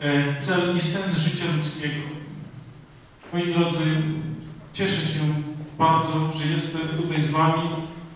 e, 0.00 0.36
cel 0.36 0.76
i 0.76 0.80
sens 0.80 1.18
życia 1.18 1.44
ludzkiego. 1.56 2.02
Moi 3.32 3.52
drodzy, 3.54 3.84
cieszę 4.72 5.06
się 5.06 5.20
bardzo, 5.78 6.32
że 6.34 6.46
jestem 6.50 6.80
tutaj 6.80 7.22
z 7.22 7.30
Wami. 7.30 7.68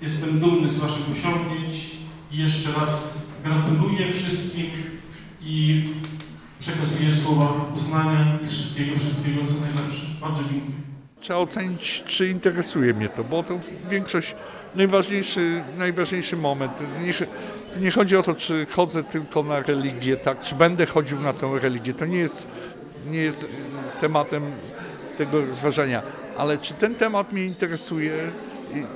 Jestem 0.02 0.40
dumny 0.40 0.68
z 0.68 0.78
Waszych 0.78 1.11
osiągnięć 1.12 1.74
i 2.33 2.38
jeszcze 2.38 2.72
raz 2.72 3.18
gratuluję 3.44 4.12
wszystkim 4.12 4.66
i 5.42 5.88
przekazuję 6.59 7.12
słowa 7.12 7.72
uznania 7.76 8.38
i 8.44 8.46
wszystkiego, 8.46 8.98
wszystkiego 8.98 9.40
co 9.46 9.54
najlepsze. 9.66 10.07
Bardzo 10.20 10.42
dziękuję. 10.42 10.88
Trzeba 11.20 11.38
ocenić, 11.38 12.04
czy 12.07 12.26
interesuje 12.26 12.94
mnie 12.94 13.09
to, 13.09 13.24
bo 13.24 13.42
to 13.42 13.59
większość, 13.90 14.35
najważniejszy, 14.74 15.62
najważniejszy 15.78 16.37
moment. 16.37 16.72
Nie, 17.02 17.14
nie 17.81 17.90
chodzi 17.90 18.16
o 18.16 18.22
to, 18.22 18.35
czy 18.35 18.66
chodzę 18.70 19.04
tylko 19.04 19.42
na 19.42 19.61
religię, 19.61 20.16
tak, 20.16 20.42
czy 20.42 20.54
będę 20.54 20.87
chodził 20.87 21.20
na 21.20 21.33
tą 21.33 21.59
religię. 21.59 21.94
To 21.94 22.07
nie 22.07 22.18
jest, 22.18 22.48
nie 23.11 23.18
jest 23.18 23.46
tematem 24.00 24.52
tego 25.18 25.40
rozważania, 25.40 26.02
ale 26.37 26.59
czy 26.59 26.74
ten 26.74 26.94
temat 26.94 27.33
mnie 27.33 27.44
interesuje, 27.44 28.12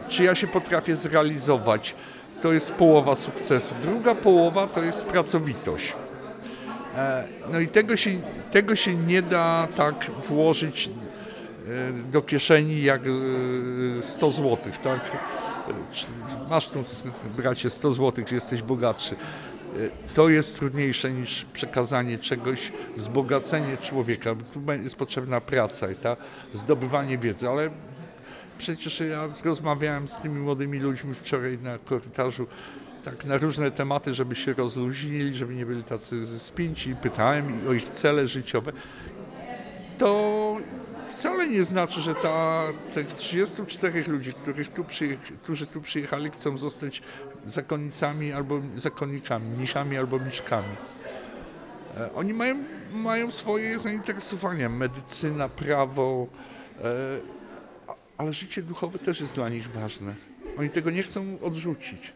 czy 0.09 0.25
ja 0.25 0.35
się 0.35 0.47
potrafię 0.47 0.97
zrealizować, 0.97 1.95
to 2.43 2.53
jest 2.53 2.73
połowa 2.73 3.15
sukcesu. 3.15 3.75
Druga 3.83 4.15
połowa 4.15 4.67
to 4.67 4.83
jest 4.83 5.05
pracowitość. 5.05 5.95
E, 6.97 7.25
No 7.53 7.61
i 7.61 7.67
tego 7.67 7.97
się, 7.97 8.11
tego 8.53 8.77
się 8.77 8.95
nie 8.95 9.23
da 9.23 9.69
tak 9.77 10.11
włożyć 10.29 10.91
do 12.13 12.23
kieszeni 12.23 12.83
jak 12.83 13.03
e, 13.99 14.03
100 14.03 14.31
zł, 14.31 14.59
tak? 14.83 15.01
E, 15.69 16.49
Masz 16.51 16.69
tu, 16.69 16.85
bracie, 17.37 17.71
100 17.71 17.93
zł, 17.93 18.25
jesteś 18.33 18.63
bogatszy. 18.63 19.15
E, 19.15 19.79
To 20.15 20.29
jest 20.29 20.59
trudniejsze 20.59 21.11
niż 21.11 21.45
przekazanie 21.53 22.19
czegoś, 22.19 22.73
wzbogacenie 22.97 23.77
człowieka. 23.77 24.35
Tu 24.55 24.61
jest 24.83 24.97
potrzebna 24.97 25.41
praca 25.41 25.91
i 25.91 25.95
ta 25.95 26.17
zdobywanie 26.55 27.19
wiedzy, 27.19 27.49
ale 27.49 27.71
przecież 28.59 29.01
ja 29.01 29.29
rozmawiałem 29.45 30.09
z 30.09 30.19
tymi 30.21 30.39
młodymi 30.41 30.79
ludźmi 30.79 31.15
wczoraj 31.15 31.59
na 31.59 31.79
korytarzu 31.79 32.47
tak 33.05 33.25
na 33.25 33.37
różne 33.37 33.71
tematy, 33.71 34.15
żeby 34.15 34.35
się 34.35 34.53
rozluźnili, 34.53 35.35
żeby 35.37 35.55
nie 35.55 35.67
byli 35.67 35.85
tacy 35.85 36.39
spięci. 36.39 36.97
Pytałem 37.03 37.61
o 37.69 37.73
ich 37.73 37.89
cele 37.89 38.29
życiowe. 38.29 38.73
To 39.99 40.42
wcale 41.15 41.49
nie 41.49 41.65
znaczy, 41.65 42.01
że 42.01 42.15
ta, 42.15 42.65
tych 42.95 43.07
34 43.07 44.05
ludzi, 44.05 44.33
których 44.33 44.73
tu 44.73 44.85
którzy 45.43 45.67
tu 45.67 45.81
przyjechali, 45.81 46.31
chcą 46.31 46.59
zostać 46.59 47.03
zakonnicami 47.47 48.33
albo 48.33 48.61
zakonnikami, 48.77 49.57
mnichami 49.57 49.99
albo 49.99 50.19
miszkami. 50.19 50.77
E, 51.97 52.15
Oni 52.15 52.35
mają, 52.35 52.65
mają 52.93 53.31
swoje 53.31 53.79
zainteresowania, 53.79 54.69
medycyna, 54.69 55.49
prawo, 55.49 56.27
e, 56.79 56.83
ale 58.19 58.33
życie 58.33 58.63
duchowe 58.63 58.99
też 58.99 59.21
jest 59.21 59.35
dla 59.35 59.49
nich 59.49 59.71
ważne. 59.71 60.15
Oni 60.59 60.71
tego 60.71 60.91
nie 60.91 61.03
chcą 61.03 61.39
odrzucić. 61.41 62.13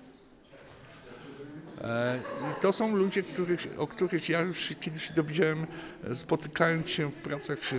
E, 1.80 2.20
I 2.50 2.60
to 2.60 2.72
są 2.72 2.96
ludzie, 2.96 3.22
których, 3.22 3.68
o 3.78 3.86
których 3.86 4.28
ja 4.28 4.40
już 4.40 4.74
kiedyś 4.80 5.12
dowiedziałem, 5.12 5.66
spotykając 6.14 6.90
się 6.90 7.12
w 7.12 7.18
pracach 7.18 7.58
e, 7.72 7.76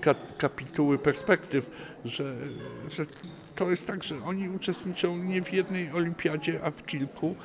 ka, 0.00 0.14
kapituły 0.38 0.98
perspektyw, 0.98 1.70
że, 2.04 2.36
że 2.90 3.06
to 3.54 3.70
jest 3.70 3.86
tak, 3.86 4.04
że 4.04 4.14
oni 4.24 4.48
uczestniczą 4.48 5.16
nie 5.16 5.42
w 5.42 5.52
jednej 5.52 5.90
olimpiadzie, 5.92 6.60
a 6.64 6.70
w 6.70 6.86
kilku 6.86 7.36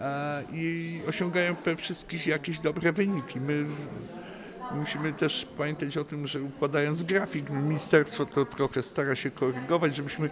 e, 0.00 0.44
i 0.52 1.00
osiągają 1.08 1.54
we 1.54 1.76
wszystkich 1.76 2.26
jakieś 2.26 2.58
dobre 2.58 2.92
wyniki. 2.92 3.40
My 3.40 3.64
musimy 4.74 5.12
też 5.12 5.46
pamiętać 5.58 5.96
o 5.96 6.04
tym, 6.04 6.26
że 6.26 6.42
układając 6.42 7.02
grafik, 7.02 7.50
ministerstwo 7.50 8.26
to 8.26 8.44
trochę 8.44 8.82
stara 8.82 9.16
się 9.16 9.30
korygować, 9.30 9.96
żebyśmy 9.96 10.30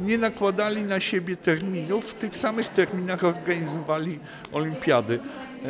nie 0.00 0.18
nakładali 0.18 0.82
na 0.82 1.00
siebie 1.00 1.36
terminów, 1.36 2.10
w 2.10 2.14
tych 2.14 2.36
samych 2.36 2.68
terminach 2.68 3.24
organizowali 3.24 4.18
olimpiady. 4.52 5.18
E, 5.64 5.68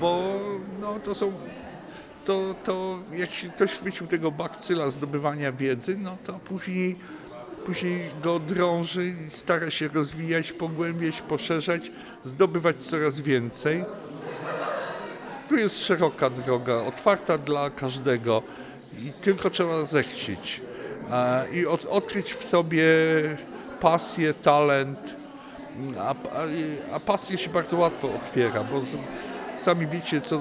Bo 0.00 0.40
no, 0.80 1.00
to 1.00 1.14
są. 1.14 1.32
To, 2.24 2.54
to 2.64 2.98
jak 3.12 3.30
się 3.30 3.48
ktoś 3.48 3.70
chwycił 3.70 4.06
tego 4.06 4.30
bakcyla 4.30 4.90
zdobywania 4.90 5.52
wiedzy, 5.52 5.96
no 5.96 6.16
to 6.26 6.32
później, 6.32 6.96
później 7.66 8.10
go 8.22 8.38
drąży 8.38 9.04
i 9.06 9.30
stara 9.30 9.70
się 9.70 9.88
rozwijać, 9.88 10.52
pogłębiać, 10.52 11.22
poszerzać, 11.22 11.90
zdobywać 12.24 12.76
coraz 12.76 13.20
więcej. 13.20 13.84
Tu 15.48 15.56
jest 15.56 15.78
szeroka 15.78 16.30
droga, 16.30 16.74
otwarta 16.74 17.38
dla 17.38 17.70
każdego 17.70 18.42
i 18.98 19.12
tylko 19.12 19.50
trzeba 19.50 19.84
zechcieć 19.84 20.60
i 21.52 21.66
od, 21.66 21.84
odkryć 21.84 22.34
w 22.34 22.44
sobie 22.44 22.84
pasję, 23.80 24.34
talent, 24.34 24.98
a, 25.98 26.14
a, 26.92 27.00
pasję 27.00 27.38
się 27.38 27.50
bardzo 27.50 27.76
łatwo 27.76 28.08
otwiera, 28.14 28.64
bo 28.64 28.80
z, 28.80 28.96
sami 29.64 29.86
wiecie, 29.86 30.20
co, 30.20 30.40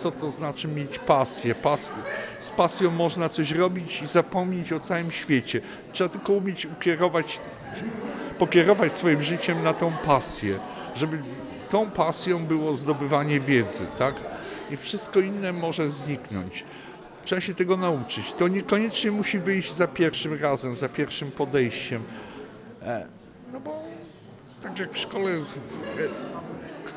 co 0.00 0.10
to 0.10 0.30
znaczy 0.30 0.68
mieć 0.68 0.98
pasję. 0.98 1.54
Pas, 1.54 1.92
z 2.40 2.50
pasją 2.50 2.90
można 2.90 3.28
coś 3.28 3.50
robić 3.50 4.02
i 4.02 4.06
zapomnieć 4.06 4.72
o 4.72 4.80
całym 4.80 5.10
świecie. 5.10 5.60
Trzeba 5.92 6.10
tylko 6.10 6.32
umieć 6.32 6.66
ukierować, 6.66 7.40
pokierować 8.38 8.92
swoim 8.92 9.22
życiem 9.22 9.62
na 9.62 9.74
tą 9.74 9.92
pasję, 9.92 10.58
żeby 10.96 11.18
tą 11.70 11.90
pasją 11.90 12.46
było 12.46 12.74
zdobywanie 12.74 13.40
wiedzy, 13.40 13.86
tak? 13.98 14.14
I 14.70 14.76
wszystko 14.76 15.20
inne 15.20 15.52
może 15.52 15.90
zniknąć. 15.90 16.64
Trzeba 17.28 17.40
się 17.40 17.54
tego 17.54 17.76
nauczyć. 17.76 18.32
To 18.32 18.48
niekoniecznie 18.48 19.10
musi 19.10 19.38
wyjść 19.38 19.74
za 19.74 19.86
pierwszym 19.86 20.42
razem, 20.42 20.76
za 20.76 20.88
pierwszym 20.88 21.30
podejściem. 21.30 22.02
E, 22.82 23.06
No 23.52 23.60
bo 23.60 23.82
tak 24.62 24.78
jak 24.78 24.92
w 24.92 24.98
szkole, 24.98 25.30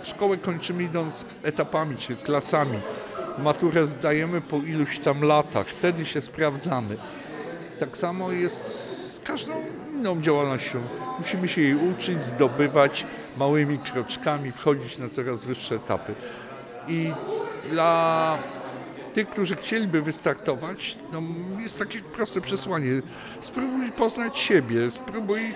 szkołę 0.04 0.38
kończymy 0.38 0.84
idąc 0.84 1.26
etapami, 1.44 1.98
czy 1.98 2.16
klasami. 2.16 2.80
Maturę 3.38 3.88
zdajemy 3.88 4.42
po 4.42 4.58
iluś 4.58 5.00
tam 5.00 5.22
latach, 5.22 5.68
wtedy 5.68 6.06
się 6.06 6.22
sprawdzamy. 6.22 6.98
Tak 7.80 7.98
samo 7.98 8.32
jest 8.32 8.76
z 9.16 9.20
każdą 9.20 9.54
inną 9.94 10.22
działalnością. 10.22 10.80
Musimy 11.20 11.48
się 11.48 11.62
jej 11.62 11.76
uczyć, 11.76 12.24
zdobywać 12.24 13.06
małymi 13.38 13.78
kroczkami, 13.78 14.52
wchodzić 14.52 14.98
na 14.98 15.10
coraz 15.10 15.46
wyższe 15.46 15.76
etapy. 15.76 16.14
I 16.88 17.12
dla 17.72 18.38
tych, 19.14 19.30
którzy 19.30 19.56
chcieliby 19.56 20.02
wystartować, 20.02 20.98
no 21.12 21.22
jest 21.60 21.80
takie 21.80 22.00
proste 22.00 22.42
przesłanie. 22.42 23.02
Spróbuj 23.42 23.92
poznać 23.92 24.40
siebie, 24.40 24.92
spróbuj, 24.92 25.54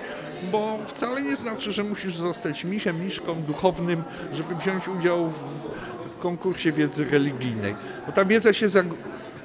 bo 0.51 0.77
wcale 0.87 1.21
nie 1.21 1.35
znaczy, 1.35 1.71
że 1.71 1.83
musisz 1.83 2.15
zostać 2.15 2.63
michem, 2.63 3.05
miszką 3.05 3.41
duchownym, 3.41 4.03
żeby 4.33 4.55
wziąć 4.55 4.87
udział 4.87 5.29
w, 5.29 5.35
w 6.13 6.17
konkursie 6.17 6.71
wiedzy 6.71 7.05
religijnej. 7.05 7.75
Bo 8.05 8.11
ta 8.11 8.25
wiedza 8.25 8.53
się 8.53 8.69
za, 8.69 8.83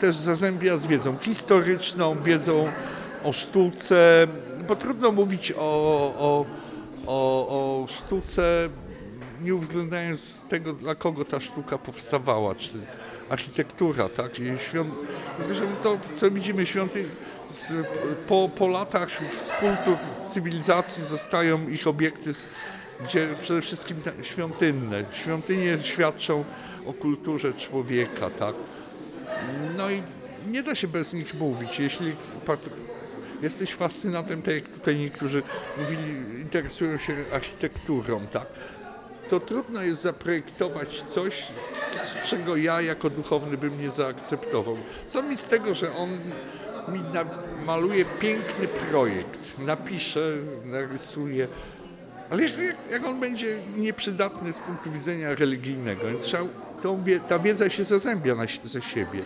też 0.01 0.17
zazębia 0.17 0.77
z 0.77 0.87
wiedzą 0.87 1.17
historyczną, 1.21 2.23
wiedzą 2.23 2.69
o 3.25 3.33
sztuce, 3.33 4.27
bo 4.69 4.77
trudno 4.77 5.13
mówić 5.13 5.53
o, 5.53 5.61
o, 6.19 6.45
o, 7.07 7.49
o 7.49 7.87
sztuce, 7.89 8.69
nie 9.43 9.55
uwzględniając 9.55 10.43
tego, 10.43 10.73
dla 10.73 10.95
kogo 10.95 11.25
ta 11.25 11.41
sztuka 11.41 11.79
powstawała, 11.79 12.55
czy 12.55 12.71
architektura, 13.31 14.09
tak? 14.09 14.39
I 14.39 14.59
świąt... 14.69 14.95
Zresztą 15.47 15.65
to, 15.83 15.99
co 16.15 16.31
widzimy, 16.31 16.67
świąty... 16.67 17.05
z, 17.51 17.87
po, 18.27 18.51
po 18.57 18.69
latach 18.69 19.09
z 19.41 19.51
kultur 19.51 19.97
cywilizacji 20.29 21.05
zostają 21.05 21.69
ich 21.69 21.87
obiekty, 21.87 22.33
gdzie 23.05 23.37
przede 23.41 23.63
wszystkim 23.63 23.97
świątynne. 24.23 25.05
Świątynie 25.13 25.79
świadczą 25.83 26.45
o 26.87 26.93
kulturze 26.93 27.55
człowieka, 27.55 28.31
tak? 28.31 28.55
No 29.77 29.91
i 29.91 30.03
nie 30.47 30.63
da 30.63 30.75
się 30.75 30.89
bez 30.89 31.13
nich 31.13 31.35
mówić. 31.35 31.79
Jeśli 31.79 32.17
jesteś 33.43 33.75
fascynatem, 33.75 34.43
tak 34.43 34.55
jak 34.55 34.69
tutaj 34.69 34.97
niektórzy 34.97 35.43
mówili, 35.79 36.41
interesują 36.41 36.99
się 36.99 37.25
architekturą, 37.33 38.27
tak? 38.27 38.47
To 39.31 39.41
trudno 39.41 39.83
jest 39.83 40.03
zaprojektować 40.03 41.03
coś, 41.07 41.47
z 41.87 42.29
czego 42.29 42.57
ja 42.57 42.81
jako 42.81 43.11
duchowny 43.11 43.57
bym 43.57 43.81
nie 43.81 43.91
zaakceptował. 43.91 44.77
Co 45.09 45.23
mi 45.23 45.37
z 45.37 45.45
tego, 45.45 45.75
że 45.75 45.97
on 45.97 46.11
mi 46.89 47.01
maluje 47.67 48.05
piękny 48.05 48.69
projekt, 48.69 49.59
napisze, 49.59 50.21
narysuje, 50.65 51.49
ale 52.31 52.43
jak, 52.43 52.53
jak, 52.91 53.07
on 53.07 53.21
będzie 53.21 53.63
nieprzydatny 53.77 54.53
z 54.53 54.59
punktu 54.59 54.91
widzenia 54.91 55.35
religijnego, 55.35 56.07
więc 56.07 56.23
trzeba, 56.23 56.45
ta 57.29 57.39
wiedza 57.39 57.71
się 57.71 57.85
zazębia 57.85 58.35
na, 58.35 58.45
ze 58.65 58.83
siebie. 58.83 59.23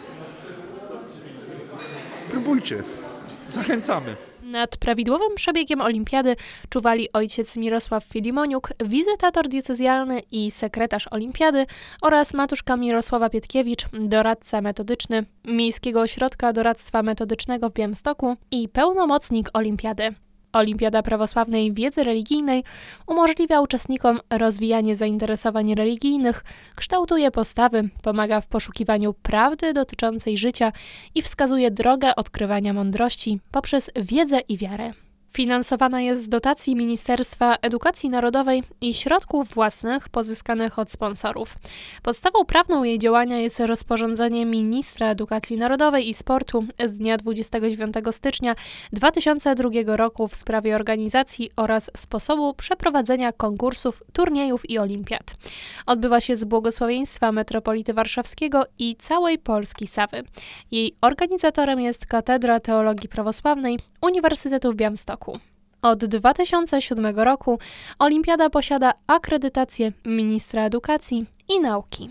Próbujcie, 2.31 2.83
zachęcamy. 3.49 4.17
Nad 4.55 4.77
prawidłowym 4.77 5.35
przebiegiem 5.35 5.81
olimpiady 5.81 6.37
czuwali 6.69 7.13
ojciec 7.13 7.57
Mirosław 7.57 8.05
Filimoniuk, 8.05 8.69
wizytator 8.85 9.49
diecezjalny 9.49 10.21
i 10.31 10.51
sekretarz 10.51 11.07
olimpiady 11.11 11.67
oraz 12.03 12.35
matuszka 12.35 12.77
Mirosława 12.77 13.31
Pietkiewicz, 13.31 13.87
doradca 13.93 14.61
metodyczny 14.61 15.25
Miejskiego 15.45 16.01
Ośrodka 16.01 16.53
Doradztwa 16.53 17.03
Metodycznego 17.03 17.71
w 17.71 17.73
Białymstoku 17.73 18.37
i 18.51 18.69
pełnomocnik 18.69 19.51
olimpiady. 19.53 20.15
Olimpiada 20.55 21.03
Prawosławnej 21.03 21.73
Wiedzy 21.73 22.05
Religijnej 22.05 22.65
umożliwia 23.07 23.61
uczestnikom 23.61 24.21
rozwijanie 24.31 24.97
zainteresowań 24.97 25.75
religijnych, 25.75 26.45
kształtuje 26.77 27.31
postawy, 27.31 27.89
pomaga 28.03 28.41
w 28.41 28.47
poszukiwaniu 28.47 29.15
prawdy 29.15 29.73
dotyczącej 29.73 30.37
życia 30.37 30.73
i 31.15 31.23
wskazuje 31.23 31.71
drogę 31.71 32.17
odkrywania 32.17 32.73
mądrości 32.73 33.41
poprzez 33.51 33.91
wiedzę 33.97 34.41
i 34.41 34.59
wiarę. 34.59 35.04
Finansowana 35.37 36.01
jest 36.01 36.23
z 36.23 36.29
dotacji 36.29 36.77
Ministerstwa 36.77 37.57
Edukacji 37.63 38.11
Narodowej 38.11 38.63
i 38.81 38.95
środków 38.95 39.49
własnych 39.55 40.09
pozyskanych 40.09 40.79
od 40.79 40.91
sponsorów. 40.91 41.55
Podstawą 42.03 42.45
prawną 42.45 42.85
jej 42.85 42.99
działania 42.99 43.39
jest 43.39 43.61
rozporządzenie 43.61 44.47
Ministra 44.47 45.11
Edukacji 45.11 45.57
Narodowej 45.57 46.09
i 46.09 46.15
Sportu 46.15 46.65
z 46.85 46.99
dnia 46.99 47.17
29 47.17 47.95
stycznia 48.11 48.55
2002 48.93 49.97
roku 49.97 50.29
w 50.29 50.37
sprawie 50.37 50.75
organizacji 50.75 51.51
oraz 51.57 51.91
sposobu 51.97 52.55
przeprowadzenia 52.55 53.33
konkursów, 53.33 54.03
turniejów 54.13 54.71
i 54.71 54.79
olimpiad. 54.79 55.35
Odbywa 55.87 56.21
się 56.21 56.37
z 56.37 56.45
błogosławieństwa 56.45 57.33
Metropolity 57.33 57.95
Warszawskiego 57.95 58.65
i 58.79 58.97
całej 58.97 59.39
Polski 59.39 59.87
Sawy. 59.87 60.23
Jej 60.71 60.95
organizatorem 61.01 61.81
jest 61.81 62.07
Katedra 62.07 62.61
Teologii 62.61 63.09
Prawosławnej 63.09 63.79
Uniwersytetu 64.03 64.73
w 64.73 64.77
Białymstoku. 64.77 65.24
Od 65.83 66.05
2007 66.05 67.07
roku 67.17 67.59
olimpiada 67.99 68.51
posiada 68.51 68.93
akredytację 69.07 69.93
ministra 70.05 70.65
edukacji 70.65 71.27
i 71.49 71.61
nauki. 71.61 72.11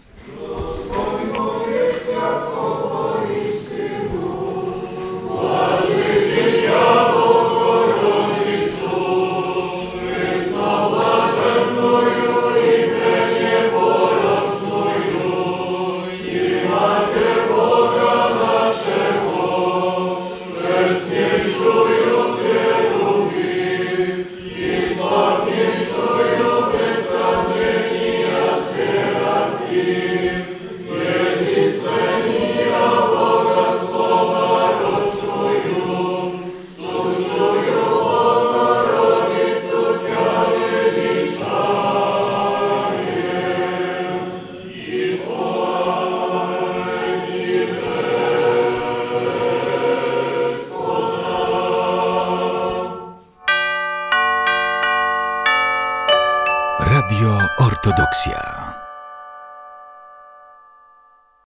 Ortodoksja. 58.13 58.42